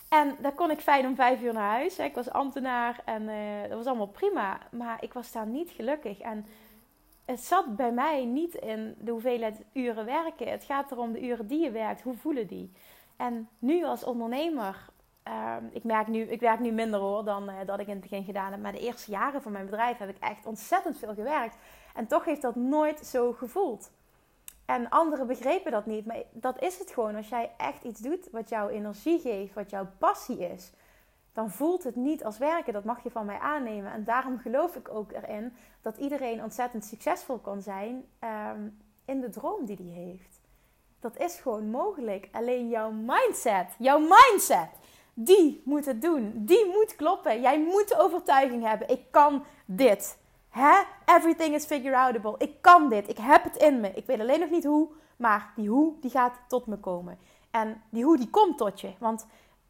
En 0.09 0.35
daar 0.39 0.53
kon 0.53 0.71
ik 0.71 0.79
fijn 0.79 1.05
om 1.05 1.15
vijf 1.15 1.41
uur 1.41 1.53
naar 1.53 1.71
huis. 1.71 1.99
Ik 1.99 2.15
was 2.15 2.29
ambtenaar 2.29 3.01
en 3.05 3.29
dat 3.69 3.77
was 3.77 3.87
allemaal 3.87 4.07
prima. 4.07 4.59
Maar 4.71 4.97
ik 4.99 5.13
was 5.13 5.31
daar 5.31 5.47
niet 5.47 5.69
gelukkig. 5.69 6.19
En 6.19 6.45
het 7.27 7.43
zat 7.43 7.75
bij 7.75 7.91
mij 7.91 8.25
niet 8.25 8.53
in 8.53 8.95
de 8.99 9.11
hoeveelheid 9.11 9.61
uren 9.73 10.05
werken. 10.05 10.51
Het 10.51 10.63
gaat 10.63 10.91
erom 10.91 11.11
de 11.11 11.23
uren 11.23 11.47
die 11.47 11.63
je 11.63 11.71
werkt. 11.71 12.01
Hoe 12.01 12.15
voelen 12.15 12.47
die? 12.47 12.71
En 13.17 13.49
nu 13.59 13.83
als 13.83 14.03
ondernemer, 14.03 14.89
uh, 15.27 15.55
ik, 15.71 15.83
merk 15.83 16.07
nu, 16.07 16.21
ik 16.21 16.39
werk 16.39 16.59
nu 16.59 16.71
minder 16.71 16.99
hoor 16.99 17.23
dan 17.23 17.49
uh, 17.49 17.55
dat 17.65 17.79
ik 17.79 17.87
in 17.87 17.91
het 17.91 18.01
begin 18.01 18.23
gedaan 18.23 18.51
heb. 18.51 18.61
Maar 18.61 18.71
de 18.71 18.79
eerste 18.79 19.11
jaren 19.11 19.41
van 19.41 19.51
mijn 19.51 19.65
bedrijf 19.65 19.97
heb 19.97 20.09
ik 20.09 20.17
echt 20.19 20.45
ontzettend 20.45 20.97
veel 20.97 21.13
gewerkt. 21.13 21.57
En 21.95 22.07
toch 22.07 22.25
heeft 22.25 22.41
dat 22.41 22.55
nooit 22.55 23.05
zo 23.05 23.33
gevoeld. 23.33 23.91
En 24.65 24.89
anderen 24.89 25.27
begrepen 25.27 25.71
dat 25.71 25.85
niet. 25.85 26.05
Maar 26.05 26.23
dat 26.31 26.61
is 26.61 26.79
het 26.79 26.91
gewoon. 26.91 27.15
Als 27.15 27.29
jij 27.29 27.51
echt 27.57 27.83
iets 27.83 27.99
doet 27.99 28.29
wat 28.31 28.49
jouw 28.49 28.69
energie 28.69 29.19
geeft, 29.19 29.53
wat 29.53 29.69
jouw 29.69 29.87
passie 29.97 30.39
is 30.39 30.71
dan 31.37 31.51
voelt 31.51 31.83
het 31.83 31.95
niet 31.95 32.23
als 32.23 32.37
werken. 32.37 32.73
Dat 32.73 32.83
mag 32.83 33.03
je 33.03 33.11
van 33.11 33.25
mij 33.25 33.39
aannemen. 33.39 33.91
En 33.91 34.03
daarom 34.03 34.37
geloof 34.37 34.75
ik 34.75 34.89
ook 34.89 35.11
erin 35.11 35.53
dat 35.81 35.97
iedereen 35.97 36.43
ontzettend 36.43 36.85
succesvol 36.85 37.37
kan 37.37 37.61
zijn 37.61 38.05
ehm, 38.19 38.67
in 39.05 39.19
de 39.21 39.29
droom 39.29 39.65
die 39.65 39.75
hij 39.75 40.03
heeft. 40.03 40.41
Dat 40.99 41.17
is 41.17 41.39
gewoon 41.39 41.69
mogelijk. 41.69 42.27
Alleen 42.31 42.69
jouw 42.69 42.91
mindset, 42.91 43.75
jouw 43.77 43.99
mindset, 43.99 44.69
die 45.13 45.61
moet 45.65 45.85
het 45.85 46.01
doen. 46.01 46.31
Die 46.35 46.65
moet 46.65 46.95
kloppen. 46.95 47.41
Jij 47.41 47.59
moet 47.59 47.87
de 47.87 47.99
overtuiging 47.99 48.63
hebben: 48.63 48.89
ik 48.89 49.01
kan 49.11 49.43
dit. 49.65 50.17
Hè? 50.49 50.81
Everything 51.05 51.55
is 51.55 51.65
figure-outable. 51.65 52.35
Ik 52.37 52.61
kan 52.61 52.89
dit. 52.89 53.09
Ik 53.09 53.17
heb 53.17 53.43
het 53.43 53.55
in 53.55 53.79
me. 53.79 53.91
Ik 53.93 54.05
weet 54.05 54.19
alleen 54.19 54.39
nog 54.39 54.49
niet 54.49 54.65
hoe, 54.65 54.89
maar 55.17 55.51
die 55.55 55.69
hoe 55.69 55.93
die 56.01 56.11
gaat 56.11 56.39
tot 56.47 56.65
me 56.65 56.77
komen. 56.77 57.19
En 57.51 57.81
die 57.89 58.03
hoe 58.03 58.17
die 58.17 58.29
komt 58.29 58.57
tot 58.57 58.81
je. 58.81 58.93
Want 58.99 59.27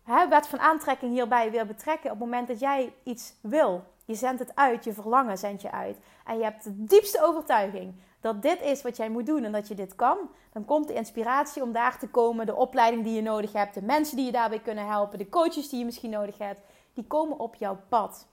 hè, 0.08 0.28
wet 0.28 0.48
van 0.48 0.60
aantrekking 0.60 1.12
hierbij 1.12 1.52
weer 1.52 1.66
betrekken. 1.66 2.12
Op 2.12 2.20
het 2.20 2.26
moment 2.26 2.48
dat 2.48 2.60
jij 2.60 2.94
iets 3.04 3.34
wil, 3.42 3.84
je 4.06 4.16
zendt 4.16 4.40
het 4.40 4.56
uit, 4.56 4.84
je 4.84 4.94
verlangen 4.94 5.38
zend 5.38 5.62
je 5.62 5.72
uit. 5.72 5.98
En 6.26 6.38
je 6.38 6.44
hebt 6.44 6.64
de 6.64 6.84
diepste 6.84 7.24
overtuiging 7.24 7.94
dat 8.22 8.42
dit 8.42 8.62
is 8.62 8.82
wat 8.82 8.98
jij 8.98 9.10
moet 9.10 9.26
doen 9.26 9.44
en 9.44 9.52
dat 9.52 9.68
je 9.68 9.76
dit 9.76 9.96
kan. 9.96 10.18
Dan 10.52 10.66
komt 10.66 10.88
de 10.88 10.94
inspiratie 10.94 11.64
om 11.64 11.72
daar 11.72 12.00
te 12.00 12.10
komen, 12.10 12.46
de 12.46 12.56
opleiding 12.56 13.04
die 13.04 13.16
je 13.16 13.22
nodig 13.22 13.54
hebt, 13.54 13.74
de 13.74 13.82
mensen 13.82 14.16
die 14.16 14.26
je 14.26 14.32
daarbij 14.32 14.60
kunnen 14.60 14.88
helpen, 14.88 15.18
de 15.18 15.30
coaches 15.30 15.70
die 15.70 15.80
je 15.80 15.86
misschien 15.86 16.10
nodig 16.10 16.38
hebt, 16.38 16.62
die 16.94 17.08
komen 17.08 17.40
op 17.40 17.56
jouw 17.56 17.78
pad. 17.90 18.28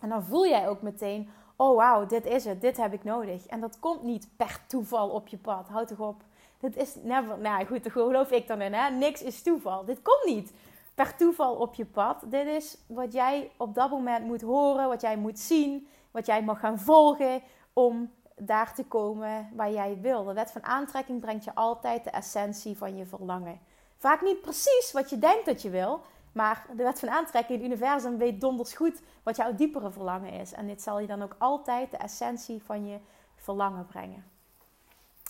En 0.00 0.08
dan 0.08 0.24
voel 0.24 0.46
jij 0.46 0.68
ook 0.68 0.82
meteen, 0.82 1.30
oh 1.56 1.76
wauw, 1.76 2.06
dit 2.06 2.26
is 2.26 2.44
het, 2.44 2.60
dit 2.60 2.76
heb 2.76 2.92
ik 2.92 3.04
nodig. 3.04 3.46
En 3.46 3.60
dat 3.60 3.78
komt 3.78 4.02
niet 4.02 4.28
per 4.36 4.60
toeval 4.66 5.08
op 5.08 5.28
je 5.28 5.38
pad. 5.38 5.68
Houd 5.68 5.88
toch 5.88 5.98
op. 5.98 6.22
Dit 6.60 6.76
is 6.76 6.94
never, 7.02 7.38
nou 7.38 7.66
goed, 7.66 7.82
daar 7.82 7.92
geloof 7.92 8.30
ik 8.30 8.46
dan 8.46 8.60
in, 8.60 8.72
hè. 8.72 8.90
Niks 8.90 9.22
is 9.22 9.42
toeval. 9.42 9.84
Dit 9.84 10.02
komt 10.02 10.24
niet 10.24 10.52
per 10.94 11.16
toeval 11.16 11.54
op 11.54 11.74
je 11.74 11.84
pad. 11.84 12.24
Dit 12.26 12.46
is 12.46 12.76
wat 12.86 13.12
jij 13.12 13.50
op 13.56 13.74
dat 13.74 13.90
moment 13.90 14.26
moet 14.26 14.42
horen, 14.42 14.88
wat 14.88 15.00
jij 15.00 15.16
moet 15.16 15.38
zien, 15.38 15.88
wat 16.10 16.26
jij 16.26 16.42
mag 16.42 16.60
gaan 16.60 16.78
volgen 16.78 17.42
om 17.72 18.12
daar 18.36 18.74
te 18.74 18.84
komen 18.84 19.50
waar 19.54 19.70
jij 19.70 19.98
wil. 20.00 20.24
De 20.24 20.32
wet 20.32 20.52
van 20.52 20.64
aantrekking 20.64 21.20
brengt 21.20 21.44
je 21.44 21.54
altijd 21.54 22.04
de 22.04 22.10
essentie 22.10 22.76
van 22.76 22.96
je 22.96 23.06
verlangen. 23.06 23.60
Vaak 23.96 24.22
niet 24.22 24.40
precies 24.40 24.90
wat 24.92 25.10
je 25.10 25.18
denkt 25.18 25.46
dat 25.46 25.62
je 25.62 25.70
wil, 25.70 26.00
Maar 26.34 26.66
de 26.76 26.82
wet 26.82 26.98
van 26.98 27.10
aantrekking, 27.10 27.58
het 27.58 27.70
universum 27.70 28.18
weet 28.18 28.40
donders 28.40 28.74
goed 28.74 29.00
wat 29.22 29.36
jouw 29.36 29.54
diepere 29.54 29.90
verlangen 29.90 30.32
is. 30.32 30.52
En 30.52 30.66
dit 30.66 30.82
zal 30.82 30.98
je 30.98 31.06
dan 31.06 31.22
ook 31.22 31.36
altijd 31.38 31.90
de 31.90 31.96
essentie 31.96 32.62
van 32.62 32.86
je 32.86 32.98
verlangen 33.36 33.86
brengen. 33.86 34.24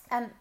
En 0.09 0.33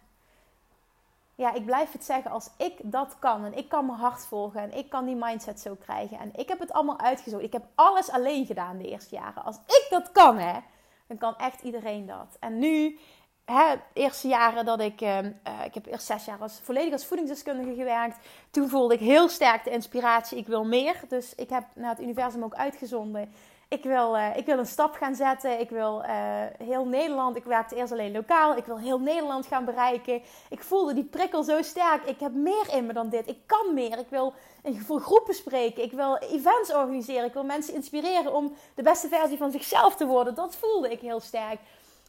ja, 1.35 1.53
ik 1.53 1.65
blijf 1.65 1.91
het 1.91 2.03
zeggen, 2.03 2.31
als 2.31 2.49
ik 2.57 2.73
dat 2.83 3.19
kan 3.19 3.45
en 3.45 3.57
ik 3.57 3.69
kan 3.69 3.85
mijn 3.85 3.97
hart 3.97 4.25
volgen 4.25 4.61
en 4.61 4.77
ik 4.77 4.89
kan 4.89 5.05
die 5.05 5.15
mindset 5.15 5.59
zo 5.59 5.75
krijgen 5.75 6.19
en 6.19 6.31
ik 6.35 6.47
heb 6.47 6.59
het 6.59 6.73
allemaal 6.73 6.99
uitgezocht. 6.99 7.43
Ik 7.43 7.53
heb 7.53 7.65
alles 7.75 8.09
alleen 8.09 8.45
gedaan 8.45 8.77
de 8.77 8.89
eerste 8.89 9.15
jaren. 9.15 9.43
Als 9.43 9.55
ik 9.55 9.87
dat 9.89 10.11
kan, 10.11 10.37
hè, 10.37 10.59
dan 11.07 11.17
kan 11.17 11.37
echt 11.37 11.61
iedereen 11.61 12.05
dat. 12.05 12.37
En 12.39 12.59
nu, 12.59 12.99
hè, 13.45 13.75
de 13.75 13.99
eerste 14.01 14.27
jaren 14.27 14.65
dat 14.65 14.79
ik, 14.79 15.01
uh, 15.01 15.17
ik 15.65 15.73
heb 15.73 15.85
eerst 15.85 16.05
zes 16.05 16.25
jaar 16.25 16.39
als, 16.39 16.59
volledig 16.63 16.93
als 16.93 17.05
voedingsdeskundige 17.05 17.75
gewerkt. 17.75 18.17
Toen 18.51 18.69
voelde 18.69 18.93
ik 18.93 18.99
heel 18.99 19.29
sterk 19.29 19.63
de 19.63 19.69
inspiratie, 19.69 20.37
ik 20.37 20.47
wil 20.47 20.65
meer. 20.65 21.01
Dus 21.07 21.35
ik 21.35 21.49
heb 21.49 21.63
naar 21.75 21.89
het 21.89 22.01
universum 22.01 22.43
ook 22.43 22.55
uitgezonden 22.55 23.33
ik 23.73 23.83
wil, 23.83 24.15
uh, 24.15 24.37
ik 24.37 24.45
wil 24.45 24.57
een 24.57 24.65
stap 24.65 24.95
gaan 24.95 25.15
zetten. 25.15 25.59
Ik 25.59 25.69
wil 25.69 26.01
uh, 26.01 26.09
heel 26.57 26.85
Nederland. 26.85 27.35
Ik 27.35 27.43
werkte 27.43 27.75
eerst 27.75 27.91
alleen 27.91 28.11
lokaal. 28.11 28.55
Ik 28.55 28.65
wil 28.65 28.77
heel 28.77 28.99
Nederland 28.99 29.45
gaan 29.45 29.65
bereiken. 29.65 30.21
Ik 30.49 30.63
voelde 30.63 30.93
die 30.93 31.03
prikkel 31.03 31.43
zo 31.43 31.61
sterk. 31.61 32.03
Ik 32.03 32.19
heb 32.19 32.33
meer 32.33 32.73
in 32.73 32.85
me 32.85 32.93
dan 32.93 33.09
dit. 33.09 33.27
Ik 33.27 33.37
kan 33.45 33.73
meer. 33.73 33.97
Ik 33.97 34.09
wil 34.09 34.33
voor 34.63 34.99
groepen 34.99 35.33
spreken. 35.33 35.83
Ik 35.83 35.91
wil 35.91 36.17
events 36.17 36.73
organiseren. 36.73 37.25
Ik 37.25 37.33
wil 37.33 37.43
mensen 37.43 37.73
inspireren 37.73 38.33
om 38.33 38.53
de 38.75 38.83
beste 38.83 39.07
versie 39.07 39.37
van 39.37 39.51
zichzelf 39.51 39.95
te 39.95 40.05
worden. 40.05 40.35
Dat 40.35 40.55
voelde 40.55 40.91
ik 40.91 40.99
heel 40.99 41.19
sterk. 41.19 41.59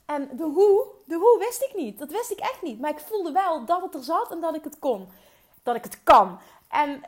En 0.06 0.28
de 0.32 0.44
hoe, 0.44 0.86
de 1.04 1.14
hoe 1.14 1.38
wist 1.38 1.62
ik 1.62 1.76
niet. 1.76 1.98
Dat 1.98 2.10
wist 2.10 2.30
ik 2.30 2.40
echt 2.40 2.62
niet. 2.62 2.80
Maar 2.80 2.90
ik 2.90 2.98
voelde 2.98 3.32
wel 3.32 3.64
dat 3.64 3.82
het 3.82 3.94
er 3.94 4.02
zat 4.02 4.30
en 4.30 4.40
dat 4.40 4.54
ik 4.54 4.64
het 4.64 4.78
kon. 4.78 5.08
Dat 5.62 5.76
ik 5.76 5.84
het 5.84 6.02
kan. 6.02 6.38
En 6.74 7.00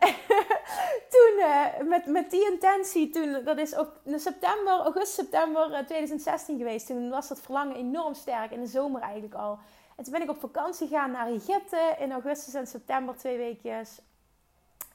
toen, 1.14 1.35
uh, 1.38 1.64
met, 1.88 2.06
met 2.06 2.30
die 2.30 2.50
intentie, 2.52 3.11
toen, 3.11 3.44
dat 3.44 3.58
is 3.58 3.76
ook 3.76 3.92
september, 4.16 4.73
augustus, 4.73 5.14
september 5.14 5.85
2016 5.87 6.54
eh, 6.54 6.61
geweest. 6.61 6.87
Toen 6.87 7.11
was 7.11 7.28
dat 7.28 7.40
verlangen 7.40 7.76
enorm 7.76 8.14
sterk, 8.14 8.50
in 8.50 8.61
de 8.61 8.66
zomer 8.66 9.00
eigenlijk 9.00 9.35
al. 9.35 9.58
En 9.96 10.04
toen 10.04 10.12
ben 10.12 10.23
ik 10.23 10.30
op 10.30 10.40
vakantie 10.40 10.88
gegaan 10.88 11.11
naar 11.11 11.26
Egypte 11.26 11.96
in 11.99 12.12
augustus 12.12 12.54
en 12.54 12.66
september, 12.66 13.16
twee 13.16 13.37
weekjes. 13.37 14.00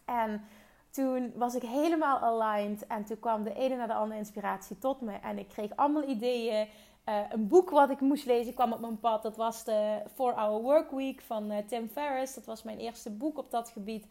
En 0.05 0.45
toen 0.91 1.33
was 1.35 1.55
ik 1.55 1.61
helemaal 1.61 2.19
aligned. 2.19 2.87
En 2.87 3.05
toen 3.05 3.19
kwam 3.19 3.43
de 3.43 3.53
ene 3.53 3.75
naar 3.75 3.87
de 3.87 3.93
andere 3.93 4.19
inspiratie 4.19 4.77
tot 4.77 5.01
me. 5.01 5.13
En 5.13 5.39
ik 5.39 5.47
kreeg 5.47 5.75
allemaal 5.75 6.07
ideeën. 6.07 6.67
Uh, 7.09 7.19
een 7.29 7.47
boek 7.47 7.69
wat 7.69 7.89
ik 7.89 7.99
moest 7.99 8.25
lezen 8.25 8.53
kwam 8.53 8.73
op 8.73 8.79
mijn 8.79 8.99
pad. 8.99 9.23
Dat 9.23 9.35
was 9.35 9.63
de 9.63 10.01
4-Hour 10.11 10.61
Work 10.61 10.91
Week 10.91 11.21
van 11.21 11.51
uh, 11.51 11.57
Tim 11.57 11.89
Ferriss. 11.89 12.35
Dat 12.35 12.45
was 12.45 12.63
mijn 12.63 12.79
eerste 12.79 13.09
boek 13.09 13.37
op 13.37 13.51
dat 13.51 13.69
gebied. 13.69 14.05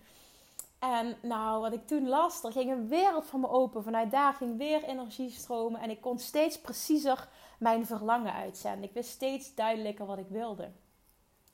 En 0.81 1.17
nou, 1.23 1.61
wat 1.61 1.73
ik 1.73 1.87
toen 1.87 2.09
las, 2.09 2.45
er 2.45 2.53
ging 2.53 2.71
een 2.71 2.89
wereld 2.89 3.27
van 3.27 3.41
me 3.41 3.49
open. 3.49 3.83
Vanuit 3.83 4.11
daar 4.11 4.33
ging 4.33 4.59
weer 4.59 4.83
energie 4.83 5.31
stromen. 5.31 5.81
En 5.81 5.91
ik 5.91 6.01
kon 6.01 6.19
steeds 6.19 6.61
preciezer 6.61 7.29
mijn 7.59 7.87
verlangen 7.87 8.33
uitzenden. 8.33 8.89
Ik 8.89 8.95
wist 8.95 9.11
steeds 9.11 9.55
duidelijker 9.55 10.07
wat 10.07 10.19
ik 10.19 10.29
wilde. 10.29 10.71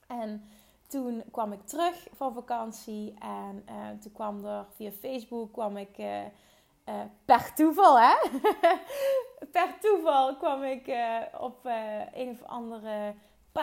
En 0.07 0.49
toen 0.87 1.23
kwam 1.31 1.51
ik 1.51 1.65
terug 1.65 2.07
van 2.15 2.33
vakantie. 2.33 3.13
En 3.19 3.65
uh, 3.69 3.89
toen 4.01 4.11
kwam 4.11 4.45
er 4.45 4.65
via 4.75 4.91
Facebook 4.91 5.53
kwam 5.53 5.77
ik. 5.77 5.97
Uh, 5.97 6.21
uh, 6.85 7.01
per 7.25 7.53
toeval, 7.53 7.99
hè? 7.99 8.15
per 9.51 9.79
toeval 9.79 10.35
kwam 10.35 10.63
ik 10.63 10.91
op 11.39 11.65
een 12.13 12.29
of 12.29 12.43
andere 12.43 13.13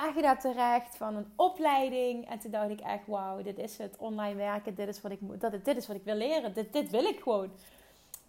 pagina 0.01 0.37
terecht 0.37 0.97
van 0.97 1.17
een 1.17 1.33
opleiding. 1.37 2.29
En 2.29 2.39
toen 2.39 2.51
dacht 2.51 2.71
ik 2.71 2.81
echt, 2.81 3.07
wauw, 3.07 3.43
dit 3.43 3.59
is 3.59 3.79
het. 3.79 3.97
Online 3.99 4.35
werken, 4.35 4.75
dit 4.75 4.89
is 4.89 5.01
wat 5.01 5.13
ik, 5.13 5.19
dat, 5.41 5.65
dit 5.65 5.77
is 5.77 5.87
wat 5.87 5.97
ik 5.97 6.05
wil 6.05 6.15
leren. 6.15 6.55
Dit, 6.55 6.73
dit 6.73 6.91
wil 6.91 7.05
ik 7.05 7.21
gewoon. 7.21 7.51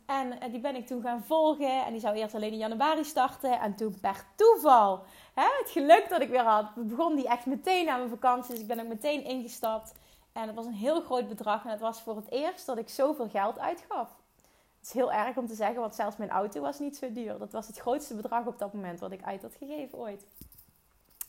En, 0.06 0.40
en 0.40 0.52
die 0.52 0.60
ben 0.60 0.76
ik 0.76 0.88
toen 0.88 1.02
gaan 1.02 1.24
volgen. 1.24 1.86
En 1.86 1.92
die 1.92 2.02
zou 2.02 2.16
eerst 2.16 2.36
alleen 2.36 2.52
in 2.52 2.58
januari 2.58 3.04
starten. 3.04 3.60
En 3.60 3.76
toen 3.76 4.00
per 4.00 4.26
toeval, 4.36 5.04
hè, 5.34 5.48
het 5.62 5.70
geluk 5.70 6.06
dat 6.10 6.22
ik 6.22 6.30
weer 6.30 6.44
had, 6.44 6.76
begon 6.76 7.16
die 7.16 7.28
echt 7.28 7.46
meteen 7.46 7.90
aan 7.90 7.98
mijn 7.98 8.10
vakantie. 8.10 8.52
Dus 8.52 8.62
ik 8.62 8.68
ben 8.68 8.80
ook 8.80 8.88
meteen 8.88 9.24
ingestapt. 9.24 9.94
En 10.34 10.48
het 10.48 10.56
was 10.56 10.66
een 10.66 10.74
heel 10.74 11.02
groot 11.02 11.28
bedrag. 11.28 11.64
En 11.64 11.72
het 11.72 11.80
was 11.80 12.02
voor 12.02 12.16
het 12.16 12.32
eerst 12.32 12.66
dat 12.66 12.78
ik 12.78 12.90
zoveel 12.90 13.30
geld 13.30 13.60
uitgaf. 13.60 14.10
Het 14.80 14.88
is 14.88 14.94
heel 14.94 15.12
erg 15.12 15.38
om 15.38 15.48
te 15.48 15.56
zeggen, 15.56 15.80
want 15.80 15.96
zelfs 15.96 16.18
mijn 16.18 16.30
auto 16.30 16.62
was 16.62 16.80
niet 16.80 16.98
zo 16.98 17.12
duur. 17.12 17.38
Dat 17.38 17.52
was 17.52 17.68
het 17.68 17.78
grootste 17.78 18.16
bedrag 18.16 18.46
op 18.46 18.60
dat 18.60 18.74
moment 18.74 19.00
wat 19.00 19.12
ik 19.12 19.24
uit 19.24 19.42
had 19.42 19.56
gegeven 19.60 19.98
ooit. 19.98 20.26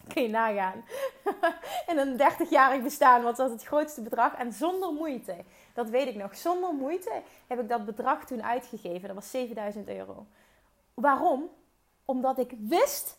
Kun 0.12 0.22
je 0.22 0.28
nagaan. 0.28 0.84
In 1.90 1.98
een 1.98 2.18
30-jarig 2.18 2.82
bestaan 2.82 3.22
was 3.22 3.36
dat 3.36 3.50
het 3.50 3.64
grootste 3.64 4.02
bedrag. 4.02 4.34
En 4.34 4.52
zonder 4.52 4.92
moeite, 4.92 5.44
dat 5.74 5.90
weet 5.90 6.06
ik 6.06 6.14
nog, 6.14 6.36
zonder 6.36 6.74
moeite 6.74 7.22
heb 7.46 7.60
ik 7.60 7.68
dat 7.68 7.84
bedrag 7.84 8.24
toen 8.24 8.42
uitgegeven. 8.42 9.06
Dat 9.06 9.16
was 9.16 9.30
7000 9.30 9.88
euro. 9.88 10.26
Waarom? 10.94 11.50
Omdat 12.04 12.38
ik 12.38 12.54
wist, 12.58 13.18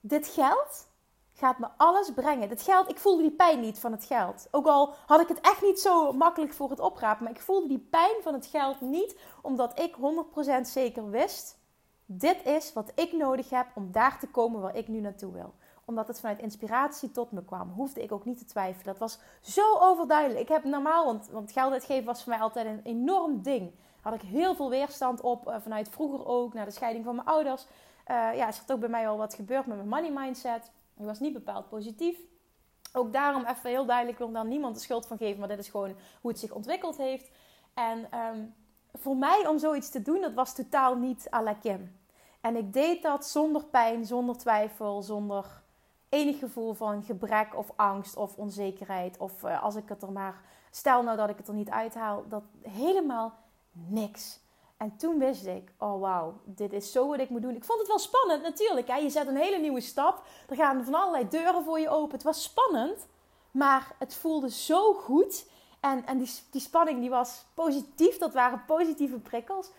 dit 0.00 0.26
geld 0.26 0.88
gaat 1.34 1.58
me 1.58 1.68
alles 1.76 2.12
brengen. 2.12 2.48
Dit 2.48 2.62
geld, 2.62 2.88
ik 2.88 2.98
voelde 2.98 3.22
die 3.22 3.30
pijn 3.30 3.60
niet 3.60 3.78
van 3.78 3.92
het 3.92 4.04
geld. 4.04 4.48
Ook 4.50 4.66
al 4.66 4.94
had 5.06 5.20
ik 5.20 5.28
het 5.28 5.40
echt 5.40 5.62
niet 5.62 5.80
zo 5.80 6.12
makkelijk 6.12 6.52
voor 6.52 6.70
het 6.70 6.80
oprapen. 6.80 7.24
Maar 7.24 7.32
ik 7.32 7.40
voelde 7.40 7.68
die 7.68 7.86
pijn 7.90 8.16
van 8.22 8.34
het 8.34 8.46
geld 8.46 8.80
niet, 8.80 9.18
omdat 9.42 9.80
ik 9.80 9.94
100% 10.58 10.60
zeker 10.60 11.10
wist, 11.10 11.58
dit 12.06 12.44
is 12.44 12.72
wat 12.72 12.92
ik 12.94 13.12
nodig 13.12 13.50
heb 13.50 13.66
om 13.74 13.92
daar 13.92 14.18
te 14.18 14.28
komen 14.28 14.60
waar 14.60 14.76
ik 14.76 14.88
nu 14.88 15.00
naartoe 15.00 15.32
wil 15.32 15.54
omdat 15.84 16.08
het 16.08 16.20
vanuit 16.20 16.38
inspiratie 16.38 17.10
tot 17.10 17.32
me 17.32 17.44
kwam. 17.44 17.70
Hoefde 17.70 18.02
ik 18.02 18.12
ook 18.12 18.24
niet 18.24 18.38
te 18.38 18.44
twijfelen. 18.44 18.86
Dat 18.86 18.98
was 18.98 19.18
zo 19.40 19.78
overduidelijk. 19.78 20.40
Ik 20.40 20.48
heb 20.48 20.64
normaal, 20.64 21.04
want, 21.04 21.28
want 21.30 21.52
geld 21.52 21.72
uitgeven 21.72 22.04
was 22.04 22.22
voor 22.22 22.32
mij 22.32 22.40
altijd 22.42 22.66
een 22.66 22.80
enorm 22.84 23.42
ding. 23.42 23.72
Had 24.00 24.14
ik 24.14 24.22
heel 24.22 24.54
veel 24.54 24.70
weerstand 24.70 25.20
op. 25.20 25.48
Uh, 25.48 25.56
vanuit 25.60 25.88
vroeger 25.88 26.26
ook, 26.26 26.54
na 26.54 26.64
de 26.64 26.70
scheiding 26.70 27.04
van 27.04 27.14
mijn 27.14 27.28
ouders. 27.28 27.66
Uh, 28.10 28.36
ja, 28.36 28.48
is 28.48 28.62
er 28.66 28.74
ook 28.74 28.80
bij 28.80 28.88
mij 28.88 29.08
al 29.08 29.16
wat 29.16 29.34
gebeurd 29.34 29.66
met 29.66 29.76
mijn 29.76 29.88
money 29.88 30.10
mindset. 30.12 30.70
Die 30.94 31.06
was 31.06 31.20
niet 31.20 31.32
bepaald 31.32 31.68
positief. 31.68 32.18
Ook 32.92 33.12
daarom 33.12 33.44
even 33.44 33.70
heel 33.70 33.86
duidelijk, 33.86 34.18
ik 34.18 34.24
wil 34.24 34.34
daar 34.34 34.46
niemand 34.46 34.74
de 34.74 34.80
schuld 34.80 35.06
van 35.06 35.16
geven. 35.16 35.38
Maar 35.38 35.48
dit 35.48 35.58
is 35.58 35.68
gewoon 35.68 35.94
hoe 36.20 36.30
het 36.30 36.40
zich 36.40 36.52
ontwikkeld 36.52 36.96
heeft. 36.96 37.30
En 37.74 38.18
um, 38.18 38.54
voor 38.92 39.16
mij 39.16 39.46
om 39.46 39.58
zoiets 39.58 39.90
te 39.90 40.02
doen, 40.02 40.20
dat 40.20 40.34
was 40.34 40.54
totaal 40.54 40.96
niet 40.96 41.28
à 41.32 41.42
la 41.42 41.54
Kim. 41.54 41.96
En 42.40 42.56
ik 42.56 42.72
deed 42.72 43.02
dat 43.02 43.26
zonder 43.26 43.64
pijn, 43.64 44.04
zonder 44.06 44.36
twijfel, 44.36 45.02
zonder 45.02 45.62
enig 46.14 46.38
gevoel 46.38 46.74
van 46.74 47.02
gebrek 47.02 47.56
of 47.56 47.70
angst 47.76 48.16
of 48.16 48.36
onzekerheid. 48.36 49.18
Of 49.18 49.42
uh, 49.42 49.62
als 49.62 49.74
ik 49.74 49.88
het 49.88 50.02
er 50.02 50.12
maar, 50.12 50.40
stel 50.70 51.02
nou 51.02 51.16
dat 51.16 51.28
ik 51.28 51.36
het 51.36 51.48
er 51.48 51.54
niet 51.54 51.70
uithaal, 51.70 52.24
dat 52.28 52.42
helemaal 52.62 53.34
niks. 53.72 54.42
En 54.76 54.96
toen 54.96 55.18
wist 55.18 55.46
ik, 55.46 55.72
oh 55.78 56.00
wauw, 56.00 56.34
dit 56.44 56.72
is 56.72 56.92
zo 56.92 57.08
wat 57.08 57.20
ik 57.20 57.30
moet 57.30 57.42
doen. 57.42 57.56
Ik 57.56 57.64
vond 57.64 57.78
het 57.78 57.88
wel 57.88 57.98
spannend 57.98 58.42
natuurlijk. 58.42 58.88
Hè? 58.88 58.96
Je 58.96 59.10
zet 59.10 59.26
een 59.26 59.36
hele 59.36 59.58
nieuwe 59.58 59.80
stap. 59.80 60.22
Er 60.48 60.56
gaan 60.56 60.84
van 60.84 60.94
allerlei 60.94 61.28
deuren 61.28 61.64
voor 61.64 61.80
je 61.80 61.88
open. 61.88 62.14
Het 62.14 62.22
was 62.22 62.42
spannend, 62.42 63.06
maar 63.50 63.94
het 63.98 64.14
voelde 64.14 64.50
zo 64.50 64.94
goed. 64.94 65.46
En, 65.80 66.06
en 66.06 66.18
die, 66.18 66.30
die 66.50 66.60
spanning 66.60 67.00
die 67.00 67.10
was 67.10 67.44
positief. 67.54 68.18
Dat 68.18 68.32
waren 68.34 68.64
positieve 68.66 69.18
prikkels. 69.18 69.70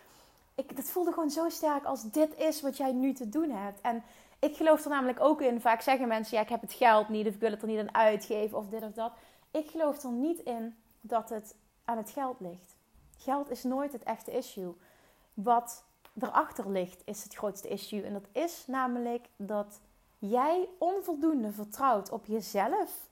Ik, 0.55 0.75
dat 0.75 0.85
voelde 0.85 1.11
gewoon 1.11 1.29
zo 1.29 1.49
sterk 1.49 1.85
als 1.85 2.11
dit 2.11 2.37
is 2.37 2.61
wat 2.61 2.77
jij 2.77 2.91
nu 2.91 3.13
te 3.13 3.29
doen 3.29 3.49
hebt. 3.49 3.81
En 3.81 4.03
ik 4.39 4.55
geloof 4.55 4.83
er 4.83 4.89
namelijk 4.89 5.19
ook 5.19 5.41
in. 5.41 5.61
Vaak 5.61 5.81
zeggen 5.81 6.07
mensen: 6.07 6.37
ja, 6.37 6.43
ik 6.43 6.49
heb 6.49 6.61
het 6.61 6.73
geld 6.73 7.09
niet, 7.09 7.27
of 7.27 7.33
ik 7.33 7.39
wil 7.39 7.51
het 7.51 7.61
er 7.61 7.67
niet 7.67 7.79
aan 7.79 7.95
uitgeven, 7.95 8.57
of 8.57 8.67
dit 8.67 8.83
of 8.83 8.91
dat. 8.91 9.11
Ik 9.51 9.69
geloof 9.69 10.03
er 10.03 10.11
niet 10.11 10.39
in 10.39 10.75
dat 11.01 11.29
het 11.29 11.55
aan 11.85 11.97
het 11.97 12.09
geld 12.09 12.39
ligt. 12.39 12.75
Geld 13.17 13.49
is 13.49 13.63
nooit 13.63 13.91
het 13.91 14.03
echte 14.03 14.31
issue. 14.31 14.75
Wat 15.33 15.83
erachter 16.19 16.71
ligt, 16.71 17.01
is 17.05 17.23
het 17.23 17.35
grootste 17.35 17.67
issue. 17.67 18.03
En 18.03 18.13
dat 18.13 18.27
is 18.31 18.63
namelijk 18.67 19.27
dat 19.35 19.79
jij 20.19 20.69
onvoldoende 20.77 21.51
vertrouwt 21.51 22.09
op 22.09 22.25
jezelf. 22.25 23.09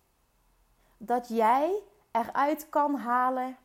Dat 0.97 1.27
jij 1.27 1.81
eruit 2.11 2.69
kan 2.69 2.95
halen 2.95 3.57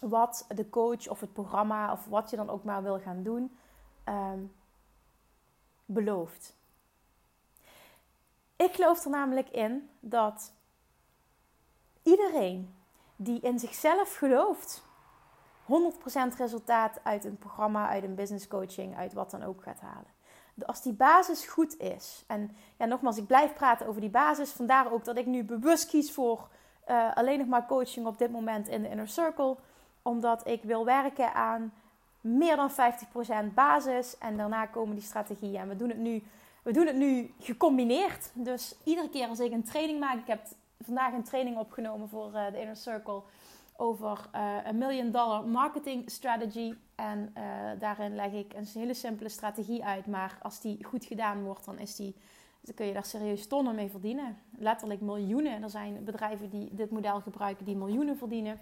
wat 0.00 0.46
de 0.54 0.68
coach 0.68 1.08
of 1.08 1.20
het 1.20 1.32
programma 1.32 1.92
of 1.92 2.06
wat 2.06 2.30
je 2.30 2.36
dan 2.36 2.50
ook 2.50 2.64
maar 2.64 2.82
wil 2.82 2.98
gaan 3.00 3.22
doen, 3.22 3.56
um, 4.04 4.54
belooft. 5.84 6.54
Ik 8.64 8.74
geloof 8.74 9.04
er 9.04 9.10
namelijk 9.10 9.48
in 9.48 9.90
dat 10.00 10.52
iedereen 12.02 12.74
die 13.16 13.40
in 13.40 13.58
zichzelf 13.58 14.16
gelooft, 14.16 14.82
100% 15.64 16.36
resultaat 16.36 17.00
uit 17.02 17.24
een 17.24 17.38
programma, 17.38 17.88
uit 17.88 18.04
een 18.04 18.14
business 18.14 18.48
coaching, 18.48 18.96
uit 18.96 19.12
wat 19.12 19.30
dan 19.30 19.42
ook 19.42 19.62
gaat 19.62 19.80
halen. 19.80 20.12
Als 20.66 20.82
die 20.82 20.92
basis 20.92 21.46
goed 21.46 21.78
is, 21.78 22.24
en 22.26 22.56
ja, 22.76 22.84
nogmaals, 22.84 23.16
ik 23.16 23.26
blijf 23.26 23.54
praten 23.54 23.86
over 23.86 24.00
die 24.00 24.10
basis, 24.10 24.50
vandaar 24.50 24.92
ook 24.92 25.04
dat 25.04 25.16
ik 25.16 25.26
nu 25.26 25.44
bewust 25.44 25.86
kies 25.86 26.12
voor 26.12 26.48
uh, 26.88 27.14
alleen 27.14 27.38
nog 27.38 27.48
maar 27.48 27.66
coaching 27.66 28.06
op 28.06 28.18
dit 28.18 28.30
moment 28.30 28.68
in 28.68 28.82
de 28.82 28.88
inner 28.88 29.08
circle, 29.08 29.56
omdat 30.02 30.46
ik 30.46 30.62
wil 30.62 30.84
werken 30.84 31.34
aan 31.34 31.72
meer 32.20 32.56
dan 32.56 32.70
50% 33.50 33.54
basis 33.54 34.18
en 34.18 34.36
daarna 34.36 34.66
komen 34.66 34.94
die 34.94 35.04
strategieën. 35.04 35.60
En 35.60 35.68
we 35.68 35.76
doen 35.76 35.88
het 35.88 35.98
nu 35.98 36.22
we 36.64 36.72
doen 36.72 36.86
het 36.86 36.96
nu 36.96 37.34
gecombineerd. 37.38 38.30
Dus 38.34 38.76
iedere 38.84 39.08
keer 39.08 39.28
als 39.28 39.40
ik 39.40 39.52
een 39.52 39.64
training 39.64 40.00
maak, 40.00 40.18
ik 40.18 40.26
heb 40.26 40.40
vandaag 40.80 41.12
een 41.12 41.24
training 41.24 41.58
opgenomen 41.58 42.08
voor 42.08 42.32
uh, 42.34 42.50
de 42.50 42.60
Inner 42.60 42.76
Circle. 42.76 43.22
over 43.76 44.28
uh, 44.34 44.56
een 44.64 44.78
million 44.78 45.10
dollar 45.10 45.48
marketing 45.48 46.10
strategy. 46.10 46.74
En 46.94 47.34
uh, 47.38 47.44
daarin 47.78 48.14
leg 48.14 48.32
ik 48.32 48.54
een 48.54 48.66
hele 48.72 48.94
simpele 48.94 49.28
strategie 49.28 49.84
uit. 49.84 50.06
Maar 50.06 50.38
als 50.42 50.60
die 50.60 50.84
goed 50.84 51.04
gedaan 51.04 51.42
wordt, 51.42 51.64
dan, 51.64 51.78
is 51.78 51.96
die, 51.96 52.16
dan 52.60 52.74
kun 52.74 52.86
je 52.86 52.92
daar 52.92 53.04
serieus 53.04 53.48
tonnen 53.48 53.74
mee 53.74 53.90
verdienen. 53.90 54.38
Letterlijk 54.58 55.00
miljoenen. 55.00 55.62
Er 55.62 55.70
zijn 55.70 56.04
bedrijven 56.04 56.50
die 56.50 56.74
dit 56.74 56.90
model 56.90 57.20
gebruiken 57.20 57.64
die 57.64 57.76
miljoenen 57.76 58.16
verdienen. 58.16 58.60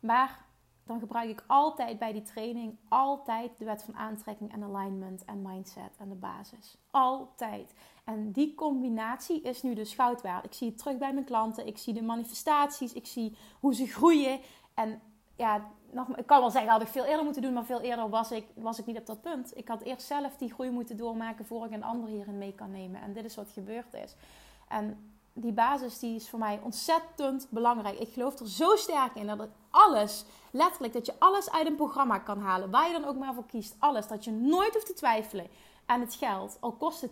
Maar 0.00 0.44
dan 0.86 0.98
gebruik 0.98 1.28
ik 1.28 1.44
altijd 1.46 1.98
bij 1.98 2.12
die 2.12 2.22
training 2.22 2.76
altijd 2.88 3.50
de 3.58 3.64
wet 3.64 3.82
van 3.82 3.96
aantrekking 3.96 4.52
en 4.52 4.62
alignment 4.62 5.24
en 5.24 5.42
mindset 5.42 5.96
en 5.98 6.08
de 6.08 6.14
basis. 6.14 6.76
Altijd. 6.90 7.74
En 8.04 8.32
die 8.32 8.54
combinatie 8.54 9.40
is 9.42 9.62
nu 9.62 9.74
dus 9.74 9.94
goud. 9.94 10.24
Ik 10.42 10.52
zie 10.52 10.68
het 10.68 10.78
terug 10.78 10.98
bij 10.98 11.12
mijn 11.12 11.24
klanten. 11.24 11.66
Ik 11.66 11.78
zie 11.78 11.94
de 11.94 12.02
manifestaties. 12.02 12.92
Ik 12.92 13.06
zie 13.06 13.36
hoe 13.60 13.74
ze 13.74 13.86
groeien. 13.86 14.40
En 14.74 15.00
ja, 15.36 15.70
nog, 15.90 16.16
ik 16.16 16.26
kan 16.26 16.40
wel 16.40 16.50
zeggen, 16.50 16.70
had 16.70 16.82
ik 16.82 16.88
veel 16.88 17.04
eerder 17.04 17.24
moeten 17.24 17.42
doen, 17.42 17.52
maar 17.52 17.64
veel 17.64 17.80
eerder 17.80 18.08
was 18.08 18.30
ik, 18.30 18.46
was 18.54 18.78
ik 18.78 18.86
niet 18.86 18.98
op 18.98 19.06
dat 19.06 19.20
punt. 19.20 19.56
Ik 19.56 19.68
had 19.68 19.82
eerst 19.82 20.06
zelf 20.06 20.36
die 20.36 20.52
groei 20.52 20.70
moeten 20.70 20.96
doormaken 20.96 21.46
voor 21.46 21.64
ik 21.64 21.72
een 21.72 21.84
ander 21.84 22.08
hierin 22.08 22.38
mee 22.38 22.54
kan 22.54 22.70
nemen. 22.70 23.00
En 23.00 23.12
dit 23.12 23.24
is 23.24 23.36
wat 23.36 23.50
gebeurd 23.50 23.94
is. 23.94 24.16
En 24.68 25.15
die 25.38 25.52
basis 25.52 25.98
die 25.98 26.14
is 26.14 26.28
voor 26.28 26.38
mij 26.38 26.60
ontzettend 26.62 27.46
belangrijk. 27.50 27.98
Ik 27.98 28.12
geloof 28.12 28.38
er 28.38 28.48
zo 28.48 28.76
sterk 28.76 29.14
in 29.14 29.26
dat 29.26 29.38
het 29.38 29.50
alles, 29.70 30.24
letterlijk, 30.50 30.92
dat 30.92 31.06
je 31.06 31.14
alles 31.18 31.50
uit 31.50 31.66
een 31.66 31.76
programma 31.76 32.18
kan 32.18 32.40
halen. 32.40 32.70
Waar 32.70 32.86
je 32.86 32.92
dan 32.92 33.04
ook 33.04 33.16
maar 33.16 33.34
voor 33.34 33.46
kiest. 33.46 33.76
Alles. 33.78 34.08
Dat 34.08 34.24
je 34.24 34.32
nooit 34.32 34.72
hoeft 34.72 34.86
te 34.86 34.92
twijfelen 34.92 35.46
aan 35.86 36.00
het 36.00 36.14
geld. 36.14 36.56
Al 36.60 36.72
kost 36.72 37.00
het 37.00 37.10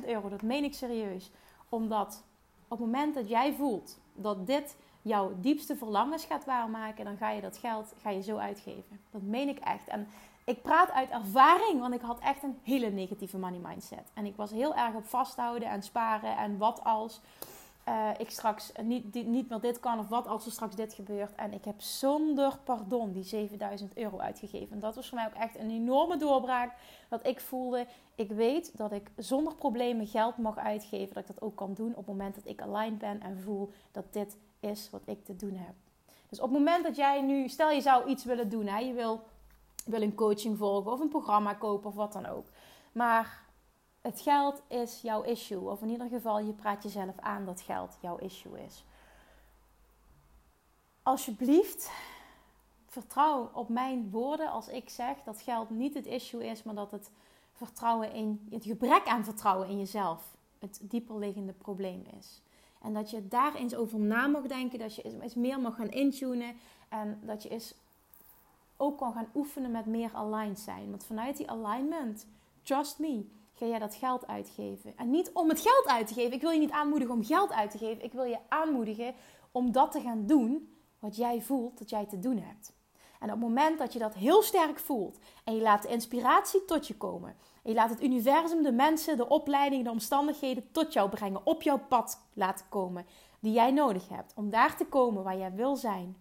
10.000 0.00 0.06
euro, 0.06 0.28
dat 0.28 0.42
meen 0.42 0.64
ik 0.64 0.74
serieus. 0.74 1.30
Omdat 1.68 2.24
op 2.68 2.78
het 2.78 2.86
moment 2.86 3.14
dat 3.14 3.28
jij 3.28 3.54
voelt 3.54 3.98
dat 4.14 4.46
dit 4.46 4.76
jouw 5.02 5.32
diepste 5.40 5.76
verlangens 5.76 6.24
gaat 6.24 6.44
waarmaken, 6.44 7.04
dan 7.04 7.16
ga 7.16 7.30
je 7.30 7.40
dat 7.40 7.56
geld 7.56 7.94
ga 8.02 8.10
je 8.10 8.22
zo 8.22 8.36
uitgeven. 8.36 9.00
Dat 9.10 9.22
meen 9.22 9.48
ik 9.48 9.58
echt. 9.58 9.88
En 9.88 10.08
ik 10.44 10.62
praat 10.62 10.90
uit 10.90 11.10
ervaring, 11.10 11.80
want 11.80 11.94
ik 11.94 12.00
had 12.00 12.18
echt 12.18 12.42
een 12.42 12.58
hele 12.62 12.90
negatieve 12.90 13.38
money 13.38 13.60
mindset. 13.62 14.10
En 14.14 14.26
ik 14.26 14.36
was 14.36 14.50
heel 14.50 14.74
erg 14.74 14.94
op 14.94 15.06
vasthouden 15.06 15.68
en 15.68 15.82
sparen 15.82 16.36
en 16.36 16.58
wat 16.58 16.84
als 16.84 17.20
uh, 17.88 18.08
ik 18.18 18.30
straks 18.30 18.72
niet, 18.82 19.14
niet 19.26 19.48
meer 19.48 19.60
dit 19.60 19.80
kan 19.80 19.98
of 19.98 20.08
wat 20.08 20.26
als 20.26 20.46
er 20.46 20.52
straks 20.52 20.74
dit 20.74 20.92
gebeurt. 20.92 21.34
En 21.34 21.52
ik 21.52 21.64
heb 21.64 21.80
zonder 21.80 22.58
pardon 22.64 23.12
die 23.12 23.22
7000 23.22 23.96
euro 23.96 24.18
uitgegeven. 24.18 24.72
En 24.72 24.78
dat 24.78 24.94
was 24.94 25.08
voor 25.08 25.18
mij 25.18 25.26
ook 25.26 25.42
echt 25.42 25.58
een 25.58 25.70
enorme 25.70 26.16
doorbraak. 26.16 26.74
Dat 27.08 27.26
ik 27.26 27.40
voelde, 27.40 27.86
ik 28.14 28.30
weet 28.30 28.76
dat 28.76 28.92
ik 28.92 29.10
zonder 29.16 29.54
problemen 29.54 30.06
geld 30.06 30.36
mag 30.36 30.56
uitgeven. 30.56 31.14
Dat 31.14 31.22
ik 31.22 31.34
dat 31.34 31.42
ook 31.42 31.56
kan 31.56 31.74
doen 31.74 31.90
op 31.90 31.96
het 31.96 32.06
moment 32.06 32.34
dat 32.34 32.46
ik 32.46 32.62
aligned 32.62 32.98
ben 32.98 33.20
en 33.20 33.40
voel 33.40 33.70
dat 33.92 34.12
dit 34.12 34.36
is 34.60 34.90
wat 34.90 35.02
ik 35.04 35.24
te 35.24 35.36
doen 35.36 35.56
heb. 35.56 35.74
Dus 36.28 36.40
op 36.40 36.50
het 36.50 36.58
moment 36.58 36.84
dat 36.84 36.96
jij 36.96 37.22
nu, 37.22 37.48
stel 37.48 37.70
je 37.70 37.80
zou 37.80 38.08
iets 38.08 38.24
willen 38.24 38.48
doen, 38.48 38.66
hè, 38.66 38.78
je 38.78 38.92
wil, 38.92 39.22
wil 39.84 40.02
een 40.02 40.14
coaching 40.14 40.58
volgen 40.58 40.92
of 40.92 41.00
een 41.00 41.08
programma 41.08 41.54
kopen 41.54 41.88
of 41.88 41.94
wat 41.94 42.12
dan 42.12 42.26
ook. 42.26 42.46
Maar 42.92 43.41
het 44.02 44.20
geld 44.20 44.62
is 44.68 45.00
jouw 45.00 45.22
issue. 45.22 45.60
Of 45.60 45.82
in 45.82 45.88
ieder 45.88 46.08
geval, 46.08 46.38
je 46.38 46.52
praat 46.52 46.82
jezelf 46.82 47.18
aan 47.18 47.44
dat 47.44 47.60
geld 47.60 47.98
jouw 48.00 48.16
issue 48.16 48.64
is. 48.64 48.84
Alsjeblieft, 51.02 51.90
vertrouw 52.86 53.50
op 53.52 53.68
mijn 53.68 54.10
woorden 54.10 54.50
als 54.50 54.68
ik 54.68 54.90
zeg 54.90 55.16
dat 55.24 55.40
geld 55.40 55.70
niet 55.70 55.94
het 55.94 56.06
issue 56.06 56.46
is, 56.46 56.62
maar 56.62 56.74
dat 56.74 56.90
het 56.90 57.10
vertrouwen 57.52 58.12
in 58.12 58.48
het 58.50 58.64
gebrek 58.64 59.06
aan 59.06 59.24
vertrouwen 59.24 59.68
in 59.68 59.78
jezelf 59.78 60.36
het 60.58 60.80
dieperliggende 60.82 61.52
probleem 61.52 62.04
is. 62.18 62.40
En 62.80 62.94
dat 62.94 63.10
je 63.10 63.28
daar 63.28 63.54
eens 63.54 63.74
over 63.74 63.98
na 63.98 64.26
mag 64.26 64.46
denken, 64.46 64.78
dat 64.78 64.94
je 64.94 65.20
eens 65.20 65.34
meer 65.34 65.60
mag 65.60 65.74
gaan 65.74 65.90
intunen 65.90 66.54
en 66.88 67.20
dat 67.22 67.42
je 67.42 67.48
eens 67.48 67.74
ook 68.76 68.98
kan 68.98 69.12
gaan 69.12 69.30
oefenen 69.34 69.70
met 69.70 69.86
meer 69.86 70.10
aligned 70.14 70.58
zijn. 70.58 70.90
Want 70.90 71.04
vanuit 71.04 71.36
die 71.36 71.50
alignment, 71.50 72.26
trust 72.62 72.98
me, 72.98 73.26
ga 73.62 73.68
jij 73.68 73.78
dat 73.78 73.94
geld 73.94 74.26
uitgeven. 74.26 74.96
En 74.96 75.10
niet 75.10 75.30
om 75.32 75.48
het 75.48 75.60
geld 75.60 75.86
uit 75.86 76.06
te 76.06 76.14
geven. 76.14 76.32
Ik 76.32 76.40
wil 76.40 76.50
je 76.50 76.58
niet 76.58 76.70
aanmoedigen 76.70 77.14
om 77.14 77.24
geld 77.24 77.52
uit 77.52 77.70
te 77.70 77.78
geven. 77.78 78.04
Ik 78.04 78.12
wil 78.12 78.24
je 78.24 78.38
aanmoedigen 78.48 79.14
om 79.52 79.72
dat 79.72 79.92
te 79.92 80.00
gaan 80.00 80.26
doen 80.26 80.76
wat 80.98 81.16
jij 81.16 81.40
voelt 81.40 81.78
dat 81.78 81.90
jij 81.90 82.06
te 82.06 82.18
doen 82.18 82.38
hebt. 82.38 82.72
En 83.20 83.28
op 83.28 83.34
het 83.34 83.48
moment 83.48 83.78
dat 83.78 83.92
je 83.92 83.98
dat 83.98 84.14
heel 84.14 84.42
sterk 84.42 84.78
voelt 84.78 85.18
en 85.44 85.54
je 85.54 85.62
laat 85.62 85.82
de 85.82 85.88
inspiratie 85.88 86.64
tot 86.64 86.86
je 86.86 86.96
komen, 86.96 87.36
en 87.62 87.70
je 87.70 87.74
laat 87.74 87.90
het 87.90 88.02
universum, 88.02 88.62
de 88.62 88.72
mensen, 88.72 89.16
de 89.16 89.28
opleiding, 89.28 89.84
de 89.84 89.90
omstandigheden 89.90 90.70
tot 90.72 90.92
jou 90.92 91.08
brengen, 91.08 91.46
op 91.46 91.62
jouw 91.62 91.78
pad 91.88 92.18
laten 92.32 92.66
komen, 92.68 93.06
die 93.40 93.52
jij 93.52 93.70
nodig 93.70 94.08
hebt 94.08 94.32
om 94.36 94.50
daar 94.50 94.76
te 94.76 94.86
komen 94.86 95.22
waar 95.22 95.38
jij 95.38 95.52
wil 95.52 95.76
zijn. 95.76 96.16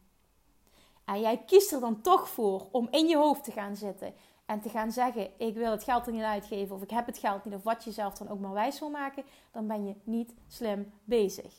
En 1.06 1.20
jij 1.20 1.38
kiest 1.38 1.72
er 1.72 1.80
dan 1.80 2.02
toch 2.02 2.30
voor 2.30 2.68
om 2.72 2.88
in 2.92 3.08
je 3.08 3.18
hoofd 3.18 3.44
te 3.44 3.52
gaan 3.52 3.76
zitten 3.76 4.14
en 4.52 4.62
te 4.62 4.70
gaan 4.70 4.92
zeggen: 4.92 5.30
Ik 5.38 5.56
wil 5.56 5.72
het 5.72 5.84
geld 5.84 6.08
er 6.08 6.14
niet 6.14 6.22
uitgeven, 6.24 6.76
of 6.76 6.82
ik 6.82 6.90
heb 6.90 7.06
het 7.06 7.18
geld 7.18 7.46
niet, 7.46 7.54
of 7.54 7.64
wat 7.64 7.84
je 7.84 7.90
jezelf 7.90 8.14
dan 8.14 8.30
ook 8.30 8.40
maar 8.40 8.54
wijs 8.54 8.80
wil 8.80 8.90
maken, 8.90 9.24
dan 9.52 9.68
ben 9.68 9.86
je 9.86 9.96
niet 10.04 10.34
slim 10.48 10.92
bezig. 11.04 11.54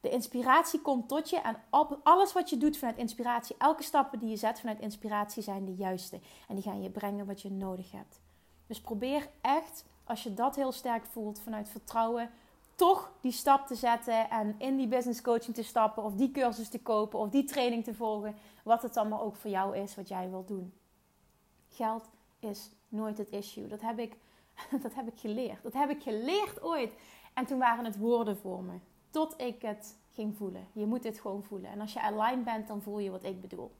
De 0.00 0.10
inspiratie 0.10 0.80
komt 0.80 1.08
tot 1.08 1.30
je 1.30 1.40
en 1.40 1.56
alles 2.02 2.32
wat 2.32 2.50
je 2.50 2.56
doet 2.56 2.76
vanuit 2.76 2.96
inspiratie, 2.96 3.56
elke 3.58 3.82
stappen 3.82 4.18
die 4.18 4.28
je 4.28 4.36
zet 4.36 4.60
vanuit 4.60 4.80
inspiratie 4.80 5.42
zijn 5.42 5.64
de 5.64 5.74
juiste. 5.74 6.20
En 6.48 6.54
die 6.54 6.64
gaan 6.64 6.82
je 6.82 6.90
brengen 6.90 7.26
wat 7.26 7.42
je 7.42 7.50
nodig 7.50 7.92
hebt. 7.92 8.20
Dus 8.66 8.80
probeer 8.80 9.28
echt, 9.40 9.84
als 10.04 10.22
je 10.22 10.34
dat 10.34 10.56
heel 10.56 10.72
sterk 10.72 11.04
voelt 11.04 11.40
vanuit 11.40 11.68
vertrouwen, 11.68 12.30
toch 12.74 13.12
die 13.20 13.32
stap 13.32 13.66
te 13.66 13.74
zetten 13.74 14.30
en 14.30 14.54
in 14.58 14.76
die 14.76 14.88
business 14.88 15.20
coaching 15.20 15.54
te 15.54 15.62
stappen, 15.62 16.02
of 16.02 16.14
die 16.14 16.30
cursus 16.30 16.68
te 16.68 16.82
kopen, 16.82 17.18
of 17.18 17.28
die 17.28 17.44
training 17.44 17.84
te 17.84 17.94
volgen, 17.94 18.34
wat 18.64 18.82
het 18.82 18.94
dan 18.94 19.08
maar 19.08 19.20
ook 19.20 19.36
voor 19.36 19.50
jou 19.50 19.76
is 19.76 19.94
wat 19.94 20.08
jij 20.08 20.30
wilt 20.30 20.48
doen. 20.48 20.72
Geld 21.68 22.08
is 22.44 22.70
nooit 22.88 23.18
het 23.18 23.30
issue. 23.30 23.66
Dat 23.66 23.80
heb 23.80 23.98
ik, 23.98 24.16
dat 24.82 24.94
heb 24.94 25.06
ik 25.06 25.20
geleerd. 25.20 25.62
Dat 25.62 25.72
heb 25.72 25.90
ik 25.90 26.02
geleerd 26.02 26.62
ooit. 26.62 26.94
En 27.34 27.46
toen 27.46 27.58
waren 27.58 27.84
het 27.84 27.98
woorden 27.98 28.36
voor 28.36 28.62
me. 28.62 28.78
Tot 29.10 29.40
ik 29.40 29.62
het 29.62 29.96
ging 30.12 30.36
voelen. 30.36 30.66
Je 30.72 30.86
moet 30.86 31.02
dit 31.02 31.20
gewoon 31.20 31.42
voelen. 31.42 31.70
En 31.70 31.80
als 31.80 31.92
je 31.92 32.00
aligned 32.00 32.44
bent, 32.44 32.68
dan 32.68 32.82
voel 32.82 32.98
je 32.98 33.10
wat 33.10 33.24
ik 33.24 33.40
bedoel. 33.40 33.70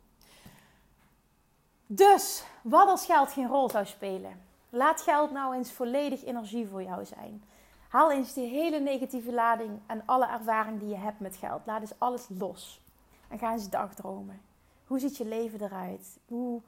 Dus, 1.86 2.44
wat 2.62 2.88
als 2.88 3.06
geld 3.06 3.32
geen 3.32 3.48
rol 3.48 3.70
zou 3.70 3.86
spelen? 3.86 4.40
Laat 4.70 5.00
geld 5.00 5.30
nou 5.30 5.54
eens 5.54 5.72
volledig 5.72 6.24
energie 6.24 6.68
voor 6.68 6.82
jou 6.82 7.04
zijn. 7.04 7.42
Haal 7.88 8.12
eens 8.12 8.32
die 8.32 8.48
hele 8.48 8.80
negatieve 8.80 9.32
lading 9.32 9.80
en 9.86 10.02
alle 10.06 10.26
ervaring 10.26 10.78
die 10.78 10.88
je 10.88 10.96
hebt 10.96 11.20
met 11.20 11.36
geld. 11.36 11.66
Laat 11.66 11.80
eens 11.80 11.98
alles 11.98 12.26
los. 12.38 12.80
En 13.28 13.38
ga 13.38 13.52
eens 13.52 13.70
dagdromen. 13.70 14.40
Hoe 14.86 14.98
ziet 14.98 15.16
je 15.16 15.24
leven 15.24 15.62
eruit? 15.62 16.18
Hoe, 16.26 16.62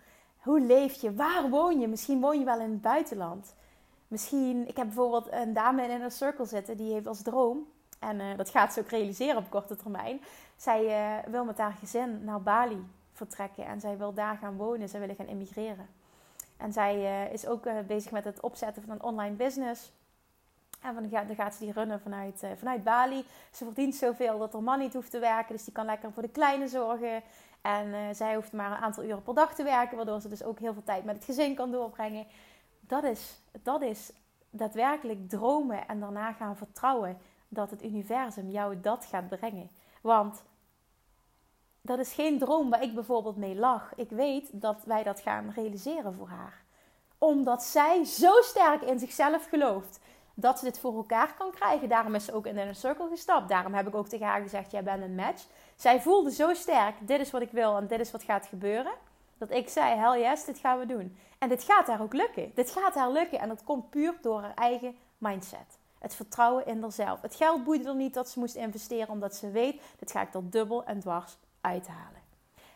hoe 0.46 0.61
leef 0.61 1.00
je? 1.00 1.14
Waar 1.14 1.48
woon 1.48 1.80
je? 1.80 1.88
Misschien 1.88 2.20
woon 2.20 2.38
je 2.38 2.44
wel 2.44 2.61
in 2.61 2.70
het 2.70 2.82
buitenland. 2.82 3.54
Misschien, 4.09 4.68
ik 4.68 4.76
heb 4.76 4.87
bijvoorbeeld 4.87 5.32
een 5.32 5.52
dame 5.52 5.82
in 5.82 6.00
een 6.00 6.11
circle 6.11 6.44
zitten 6.44 6.76
die 6.76 6.92
heeft 6.92 7.06
als 7.06 7.22
droom, 7.22 7.66
en 7.98 8.20
uh, 8.20 8.37
dat 8.37 8.50
gaat 8.50 8.72
ze 8.72 8.80
ook 8.80 8.88
realiseren 8.88 9.37
op 9.37 9.50
korte 9.50 9.76
termijn. 9.76 10.20
Zij 10.56 10.85
uh, 10.85 11.30
wil 11.30 11.44
met 11.44 11.59
haar 11.59 11.72
gezin 11.72 12.24
naar 12.24 12.42
Bali 12.42 12.87
vertrekken 13.12 13.66
en 13.66 13.80
zij 13.80 13.98
wil 13.98 14.14
daar 14.14 14.37
gaan 14.37 14.56
wonen. 14.56 14.88
Zij 14.88 15.00
willen 15.00 15.14
gaan 15.14 15.26
emigreren. 15.26 15.88
En 16.56 16.72
zij 16.72 16.96
uh, 16.96 17.32
is 17.32 17.46
ook 17.46 17.87
bezig 17.87 18.11
met 18.11 18.24
het 18.24 18.40
opzetten 18.40 18.82
van 18.82 18.90
een 18.92 19.02
online 19.02 19.35
business. 19.35 19.92
En 20.82 21.11
dan 21.11 21.37
gaat 21.37 21.54
ze 21.54 21.64
die 21.64 21.72
runnen 21.72 22.00
vanuit, 22.00 22.42
vanuit 22.59 22.85
Bali. 22.85 23.24
Ze 23.50 23.64
verdient 23.64 23.94
zoveel 23.94 24.38
dat 24.38 24.52
haar 24.52 24.62
man 24.62 24.78
niet 24.78 24.94
hoeft 24.94 25.11
te 25.11 25.18
werken. 25.18 25.54
Dus 25.54 25.64
die 25.64 25.72
kan 25.72 25.85
lekker 25.85 26.12
voor 26.12 26.22
de 26.22 26.28
kleine 26.28 26.68
zorgen. 26.68 27.22
En 27.66 27.87
uh, 27.87 28.00
zij 28.12 28.35
hoeft 28.35 28.52
maar 28.52 28.70
een 28.70 28.76
aantal 28.76 29.05
uren 29.05 29.22
per 29.22 29.35
dag 29.35 29.55
te 29.55 29.62
werken, 29.62 29.96
waardoor 29.96 30.20
ze 30.20 30.29
dus 30.29 30.42
ook 30.42 30.59
heel 30.59 30.72
veel 30.72 30.85
tijd 30.85 31.05
met 31.05 31.14
het 31.14 31.24
gezin 31.24 31.55
kan 31.55 31.70
doorbrengen. 31.70 32.26
Dat 32.81 33.05
is, 33.05 33.40
dat 33.62 33.83
is 33.83 34.12
daadwerkelijk 34.50 35.29
dromen 35.29 35.88
en 35.88 36.00
daarna 36.00 36.33
gaan 36.33 36.57
vertrouwen 36.57 37.18
dat 37.48 37.70
het 37.70 37.85
universum 37.85 38.50
jou 38.50 38.81
dat 38.81 39.05
gaat 39.05 39.29
brengen. 39.29 39.70
Want 40.00 40.44
dat 41.81 41.98
is 41.98 42.12
geen 42.12 42.38
droom 42.38 42.70
waar 42.70 42.83
ik 42.83 42.94
bijvoorbeeld 42.94 43.37
mee 43.37 43.55
lach. 43.55 43.92
Ik 43.96 44.11
weet 44.11 44.61
dat 44.61 44.85
wij 44.85 45.02
dat 45.02 45.20
gaan 45.20 45.52
realiseren 45.55 46.14
voor 46.14 46.29
haar. 46.29 46.64
Omdat 47.18 47.62
zij 47.62 48.05
zo 48.05 48.40
sterk 48.40 48.83
in 48.83 48.98
zichzelf 48.98 49.48
gelooft 49.48 50.00
dat 50.35 50.59
ze 50.59 50.64
dit 50.64 50.79
voor 50.79 50.96
elkaar 50.96 51.35
kan 51.35 51.50
krijgen. 51.50 51.88
Daarom 51.88 52.14
is 52.14 52.24
ze 52.24 52.33
ook 52.33 52.46
in 52.46 52.59
een 52.59 52.74
circle 52.74 53.09
gestapt. 53.09 53.48
Daarom 53.48 53.74
heb 53.74 53.87
ik 53.87 53.94
ook 53.94 54.09
tegen 54.09 54.26
haar 54.26 54.42
gezegd: 54.42 54.70
Jij 54.70 54.83
bent 54.83 55.02
een 55.02 55.14
match. 55.14 55.46
Zij 55.76 56.00
voelde 56.00 56.30
zo 56.30 56.54
sterk: 56.54 56.94
Dit 57.00 57.20
is 57.20 57.30
wat 57.30 57.42
ik 57.42 57.50
wil 57.50 57.76
en 57.76 57.86
dit 57.86 58.00
is 58.00 58.10
wat 58.10 58.22
gaat 58.22 58.46
gebeuren. 58.46 58.92
Dat 59.38 59.50
ik 59.50 59.68
zei: 59.68 59.94
Hell 59.94 60.20
yes, 60.20 60.44
dit 60.44 60.58
gaan 60.58 60.78
we 60.78 60.86
doen. 60.86 61.16
En 61.38 61.48
dit 61.48 61.62
gaat 61.62 61.86
haar 61.86 62.02
ook 62.02 62.12
lukken. 62.12 62.52
Dit 62.54 62.70
gaat 62.70 62.94
haar 62.94 63.10
lukken. 63.10 63.40
En 63.40 63.48
dat 63.48 63.64
komt 63.64 63.90
puur 63.90 64.14
door 64.22 64.40
haar 64.40 64.54
eigen 64.54 64.96
mindset. 65.18 65.78
Het 65.98 66.14
vertrouwen 66.14 66.66
in 66.66 66.82
haarzelf. 66.82 67.22
Het 67.22 67.34
geld 67.34 67.64
boeide 67.64 67.88
er 67.88 67.94
niet 67.94 68.14
dat 68.14 68.28
ze 68.28 68.38
moest 68.38 68.54
investeren, 68.54 69.08
omdat 69.08 69.36
ze 69.36 69.50
weet: 69.50 69.82
Dit 69.98 70.10
ga 70.10 70.22
ik 70.22 70.34
er 70.34 70.50
dubbel 70.50 70.84
en 70.84 71.00
dwars 71.00 71.36
uithalen. 71.60 72.24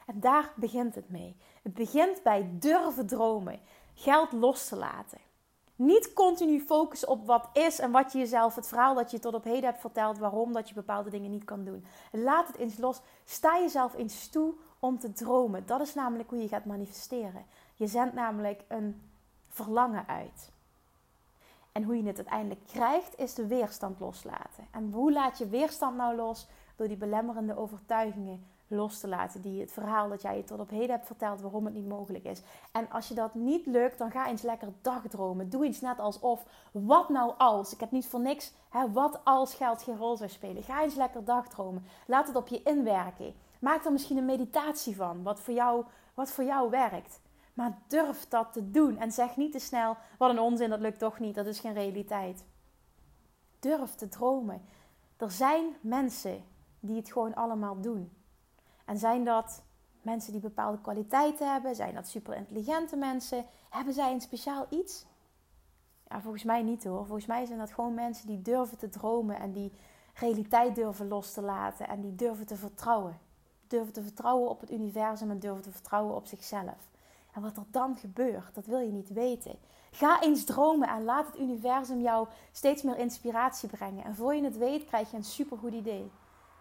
En 0.06 0.20
daar 0.20 0.52
begint 0.56 0.94
het 0.94 1.10
mee. 1.10 1.36
Het 1.62 1.74
begint 1.74 2.22
bij 2.22 2.50
durven 2.52 3.06
dromen, 3.06 3.60
geld 3.94 4.32
los 4.32 4.68
te 4.68 4.76
laten. 4.76 5.18
Niet 5.80 6.12
continu 6.12 6.60
focussen 6.60 7.08
op 7.08 7.26
wat 7.26 7.48
is 7.52 7.78
en 7.78 7.90
wat 7.90 8.12
je 8.12 8.18
jezelf, 8.18 8.54
het 8.54 8.66
verhaal 8.66 8.94
dat 8.94 9.10
je 9.10 9.18
tot 9.18 9.34
op 9.34 9.44
heden 9.44 9.64
hebt 9.64 9.80
verteld, 9.80 10.18
waarom 10.18 10.52
dat 10.52 10.68
je 10.68 10.74
bepaalde 10.74 11.10
dingen 11.10 11.30
niet 11.30 11.44
kan 11.44 11.64
doen. 11.64 11.84
Laat 12.12 12.46
het 12.46 12.56
eens 12.56 12.78
los. 12.78 13.00
Sta 13.24 13.58
jezelf 13.58 13.94
eens 13.94 14.28
toe 14.28 14.54
om 14.78 14.98
te 14.98 15.12
dromen. 15.12 15.66
Dat 15.66 15.80
is 15.80 15.94
namelijk 15.94 16.30
hoe 16.30 16.42
je 16.42 16.48
gaat 16.48 16.64
manifesteren. 16.64 17.44
Je 17.74 17.86
zendt 17.86 18.14
namelijk 18.14 18.64
een 18.68 19.10
verlangen 19.48 20.06
uit. 20.06 20.50
En 21.72 21.82
hoe 21.82 21.96
je 21.96 22.06
het 22.06 22.16
uiteindelijk 22.16 22.66
krijgt, 22.66 23.18
is 23.18 23.34
de 23.34 23.46
weerstand 23.46 24.00
loslaten. 24.00 24.66
En 24.70 24.92
hoe 24.92 25.12
laat 25.12 25.38
je 25.38 25.48
weerstand 25.48 25.96
nou 25.96 26.16
los? 26.16 26.46
Door 26.76 26.88
die 26.88 26.96
belemmerende 26.96 27.56
overtuigingen 27.56 28.46
los 28.70 29.00
te 29.00 29.08
laten. 29.08 29.40
Die 29.40 29.60
het 29.60 29.72
verhaal 29.72 30.08
dat 30.08 30.22
jij 30.22 30.36
je 30.36 30.44
tot 30.44 30.60
op 30.60 30.70
heden 30.70 30.90
hebt 30.90 31.06
verteld 31.06 31.40
waarom 31.40 31.64
het 31.64 31.74
niet 31.74 31.88
mogelijk 31.88 32.24
is. 32.24 32.42
En 32.72 32.90
als 32.90 33.08
je 33.08 33.14
dat 33.14 33.34
niet 33.34 33.66
lukt, 33.66 33.98
dan 33.98 34.10
ga 34.10 34.28
eens 34.28 34.42
lekker 34.42 34.68
dagdromen. 34.80 35.50
Doe 35.50 35.64
iets 35.64 35.80
net 35.80 35.98
alsof, 35.98 36.44
wat 36.72 37.08
nou 37.08 37.32
als? 37.38 37.72
Ik 37.72 37.80
heb 37.80 37.90
niet 37.90 38.06
voor 38.06 38.20
niks, 38.20 38.52
hè, 38.68 38.92
wat 38.92 39.20
als 39.24 39.54
geld 39.54 39.82
geen 39.82 39.96
rol 39.96 40.16
zou 40.16 40.30
spelen. 40.30 40.62
Ga 40.62 40.82
eens 40.82 40.94
lekker 40.94 41.24
dagdromen. 41.24 41.84
Laat 42.06 42.26
het 42.26 42.36
op 42.36 42.48
je 42.48 42.62
inwerken. 42.62 43.34
Maak 43.60 43.84
er 43.84 43.92
misschien 43.92 44.16
een 44.16 44.24
meditatie 44.24 44.96
van, 44.96 45.22
wat 45.22 45.40
voor 45.40 45.54
jou, 45.54 45.84
wat 46.14 46.30
voor 46.30 46.44
jou 46.44 46.70
werkt. 46.70 47.20
Maar 47.54 47.78
durf 47.86 48.28
dat 48.28 48.52
te 48.52 48.70
doen. 48.70 48.98
En 48.98 49.12
zeg 49.12 49.36
niet 49.36 49.52
te 49.52 49.58
snel: 49.58 49.96
wat 50.18 50.30
een 50.30 50.38
onzin, 50.38 50.70
dat 50.70 50.80
lukt 50.80 50.98
toch 50.98 51.18
niet, 51.18 51.34
dat 51.34 51.46
is 51.46 51.60
geen 51.60 51.74
realiteit. 51.74 52.44
Durf 53.60 53.94
te 53.94 54.08
dromen. 54.08 54.62
Er 55.16 55.30
zijn 55.30 55.76
mensen 55.80 56.44
die 56.80 56.96
het 56.96 57.12
gewoon 57.12 57.34
allemaal 57.34 57.80
doen. 57.80 58.12
En 58.90 58.98
zijn 58.98 59.24
dat 59.24 59.62
mensen 60.02 60.32
die 60.32 60.40
bepaalde 60.40 60.80
kwaliteiten 60.80 61.52
hebben? 61.52 61.74
Zijn 61.74 61.94
dat 61.94 62.08
super 62.08 62.36
intelligente 62.36 62.96
mensen? 62.96 63.44
Hebben 63.68 63.94
zij 63.94 64.12
een 64.12 64.20
speciaal 64.20 64.66
iets? 64.70 65.06
Ja, 66.08 66.20
volgens 66.20 66.44
mij 66.44 66.62
niet 66.62 66.84
hoor. 66.84 67.06
Volgens 67.06 67.26
mij 67.26 67.46
zijn 67.46 67.58
dat 67.58 67.72
gewoon 67.72 67.94
mensen 67.94 68.26
die 68.26 68.42
durven 68.42 68.78
te 68.78 68.88
dromen 68.88 69.36
en 69.36 69.52
die 69.52 69.72
realiteit 70.14 70.74
durven 70.74 71.08
los 71.08 71.32
te 71.32 71.42
laten 71.42 71.88
en 71.88 72.00
die 72.00 72.14
durven 72.14 72.46
te 72.46 72.56
vertrouwen. 72.56 73.18
Durven 73.66 73.92
te 73.92 74.02
vertrouwen 74.02 74.50
op 74.50 74.60
het 74.60 74.70
universum 74.70 75.30
en 75.30 75.38
durven 75.38 75.62
te 75.62 75.72
vertrouwen 75.72 76.14
op 76.14 76.26
zichzelf. 76.26 76.88
En 77.32 77.42
wat 77.42 77.56
er 77.56 77.64
dan 77.70 77.96
gebeurt, 77.96 78.54
dat 78.54 78.66
wil 78.66 78.78
je 78.78 78.92
niet 78.92 79.12
weten. 79.12 79.58
Ga 79.90 80.22
eens 80.22 80.44
dromen 80.44 80.88
en 80.88 81.04
laat 81.04 81.26
het 81.26 81.38
universum 81.38 82.00
jou 82.00 82.28
steeds 82.52 82.82
meer 82.82 82.98
inspiratie 82.98 83.68
brengen. 83.68 84.04
En 84.04 84.14
voor 84.14 84.34
je 84.34 84.44
het 84.44 84.56
weet, 84.56 84.84
krijg 84.84 85.10
je 85.10 85.16
een 85.16 85.24
supergoed 85.24 85.72
idee. 85.72 86.10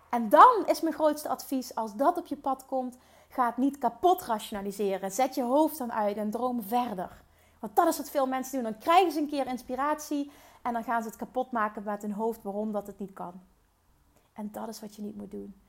En 0.10 0.30
dan 0.30 0.64
is 0.66 0.82
mijn 0.82 0.94
grootste 0.94 1.30
advies: 1.30 1.76
als 1.76 1.96
dat 1.96 2.18
op 2.18 2.26
je 2.26 2.38
pad 2.38 2.66
komt, 2.66 2.98
ga 3.30 3.46
het 3.46 3.58
niet 3.58 3.78
kapot 3.78 4.22
rationaliseren. 4.22 5.12
Zet 5.12 5.36
je 5.36 5.44
hoofd 5.44 5.78
dan 5.78 5.94
uit 5.94 6.18
en 6.18 6.32
droom 6.32 6.64
verder. 6.64 7.22
Want 7.60 7.76
dat 7.76 7.88
is 7.88 7.98
wat 7.98 8.10
veel 8.10 8.28
mensen 8.28 8.62
doen. 8.62 8.72
Dan 8.72 8.80
krijgen 8.80 9.12
ze 9.12 9.20
een 9.20 9.28
keer 9.28 9.48
inspiratie 9.48 10.32
en 10.62 10.74
dan 10.74 10.84
gaan 10.84 11.02
ze 11.02 11.08
het 11.08 11.18
kapot 11.18 11.52
maken 11.52 11.84
met 11.84 12.02
hun 12.02 12.12
hoofd 12.12 12.44
waarom 12.44 12.72
dat 12.72 12.88
het 12.88 13.00
niet 13.00 13.14
kan. 13.14 13.42
En 14.34 14.52
dat 14.52 14.68
is 14.68 14.82
wat 14.82 14.96
je 14.96 15.02
niet 15.02 15.16
moet 15.16 15.32
doen. 15.32 15.62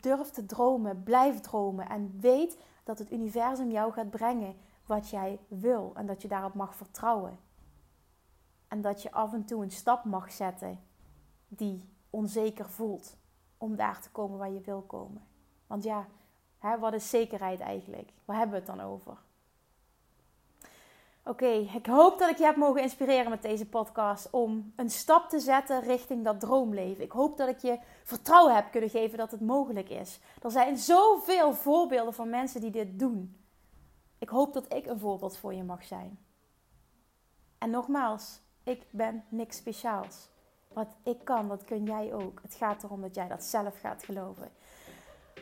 Durf 0.00 0.30
te 0.30 0.46
dromen, 0.46 1.02
blijf 1.02 1.40
dromen 1.40 1.88
en 1.88 2.18
weet 2.20 2.58
dat 2.84 2.98
het 2.98 3.12
universum 3.12 3.70
jou 3.70 3.92
gaat 3.92 4.10
brengen 4.10 4.56
wat 4.86 5.08
jij 5.08 5.40
wil 5.48 5.92
en 5.94 6.06
dat 6.06 6.22
je 6.22 6.28
daarop 6.28 6.54
mag 6.54 6.74
vertrouwen. 6.74 7.38
En 8.68 8.80
dat 8.80 9.02
je 9.02 9.12
af 9.12 9.32
en 9.32 9.44
toe 9.44 9.62
een 9.62 9.70
stap 9.70 10.04
mag 10.04 10.32
zetten 10.32 10.80
die 11.48 11.88
onzeker 12.10 12.70
voelt 12.70 13.16
om 13.58 13.76
daar 13.76 14.00
te 14.00 14.10
komen 14.10 14.38
waar 14.38 14.50
je 14.50 14.60
wil 14.60 14.84
komen. 14.86 15.26
Want 15.66 15.84
ja, 15.84 16.06
hè, 16.58 16.78
wat 16.78 16.92
is 16.92 17.10
zekerheid 17.10 17.60
eigenlijk? 17.60 18.08
Waar 18.24 18.36
hebben 18.36 18.60
we 18.60 18.66
het 18.66 18.78
dan 18.78 18.86
over? 18.86 19.16
Oké, 21.28 21.46
ik 21.74 21.86
hoop 21.86 22.18
dat 22.18 22.30
ik 22.30 22.38
je 22.38 22.44
heb 22.44 22.56
mogen 22.56 22.82
inspireren 22.82 23.30
met 23.30 23.42
deze 23.42 23.66
podcast 23.66 24.30
om 24.30 24.72
een 24.76 24.90
stap 24.90 25.28
te 25.28 25.40
zetten 25.40 25.80
richting 25.80 26.24
dat 26.24 26.40
droomleven. 26.40 27.04
Ik 27.04 27.12
hoop 27.12 27.36
dat 27.36 27.48
ik 27.48 27.58
je 27.58 27.78
vertrouwen 28.04 28.54
heb 28.54 28.70
kunnen 28.70 28.90
geven 28.90 29.18
dat 29.18 29.30
het 29.30 29.40
mogelijk 29.40 29.88
is. 29.88 30.20
Er 30.42 30.50
zijn 30.50 30.76
zoveel 30.76 31.52
voorbeelden 31.52 32.14
van 32.14 32.30
mensen 32.30 32.60
die 32.60 32.70
dit 32.70 32.98
doen. 32.98 33.36
Ik 34.18 34.28
hoop 34.28 34.52
dat 34.52 34.74
ik 34.74 34.86
een 34.86 34.98
voorbeeld 34.98 35.36
voor 35.36 35.54
je 35.54 35.62
mag 35.62 35.84
zijn. 35.84 36.18
En 37.58 37.70
nogmaals, 37.70 38.40
ik 38.62 38.86
ben 38.90 39.24
niks 39.28 39.56
speciaals. 39.56 40.28
Wat 40.76 40.96
ik 41.02 41.24
kan, 41.24 41.48
dat 41.48 41.64
kun 41.64 41.84
jij 41.84 42.14
ook. 42.14 42.40
Het 42.42 42.54
gaat 42.54 42.82
erom 42.82 43.00
dat 43.00 43.14
jij 43.14 43.28
dat 43.28 43.44
zelf 43.44 43.80
gaat 43.80 44.04
geloven. 44.04 44.50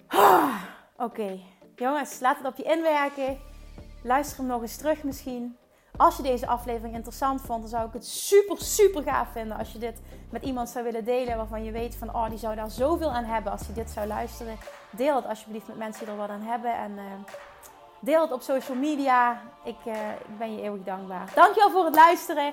Ah, 0.06 0.62
Oké, 0.96 1.38
jongens, 1.76 2.20
laat 2.20 2.36
het 2.36 2.46
op 2.46 2.56
je 2.56 2.62
inwerken. 2.62 3.38
Luister 4.02 4.38
hem 4.38 4.46
nog 4.46 4.62
eens 4.62 4.76
terug 4.76 5.02
misschien. 5.02 5.56
Als 5.96 6.16
je 6.16 6.22
deze 6.22 6.46
aflevering 6.46 6.94
interessant 6.94 7.40
vond, 7.40 7.60
dan 7.60 7.68
zou 7.68 7.86
ik 7.86 7.92
het 7.92 8.06
super, 8.06 8.58
super 8.58 9.02
gaaf 9.02 9.28
vinden 9.32 9.56
als 9.56 9.72
je 9.72 9.78
dit 9.78 10.00
met 10.30 10.42
iemand 10.42 10.68
zou 10.68 10.84
willen 10.84 11.04
delen 11.04 11.36
waarvan 11.36 11.64
je 11.64 11.70
weet 11.70 11.96
van, 11.96 12.14
oh, 12.14 12.28
die 12.28 12.38
zou 12.38 12.54
daar 12.54 12.70
zoveel 12.70 13.10
aan 13.10 13.24
hebben 13.24 13.52
als 13.52 13.66
hij 13.66 13.74
dit 13.74 13.90
zou 13.90 14.06
luisteren. 14.06 14.56
Deel 14.90 15.16
het 15.16 15.26
alsjeblieft 15.26 15.66
met 15.66 15.76
mensen 15.76 16.04
die 16.04 16.14
er 16.14 16.20
wat 16.20 16.30
aan 16.30 16.42
hebben 16.42 16.74
en 16.74 16.92
uh, 16.92 17.02
deel 18.00 18.20
het 18.20 18.32
op 18.32 18.40
social 18.40 18.76
media. 18.76 19.42
Ik 19.64 19.78
uh, 19.86 19.94
ben 20.38 20.56
je 20.56 20.62
eeuwig 20.62 20.82
dankbaar. 20.82 21.32
Dankjewel 21.34 21.70
voor 21.70 21.84
het 21.84 21.94
luisteren 21.94 22.52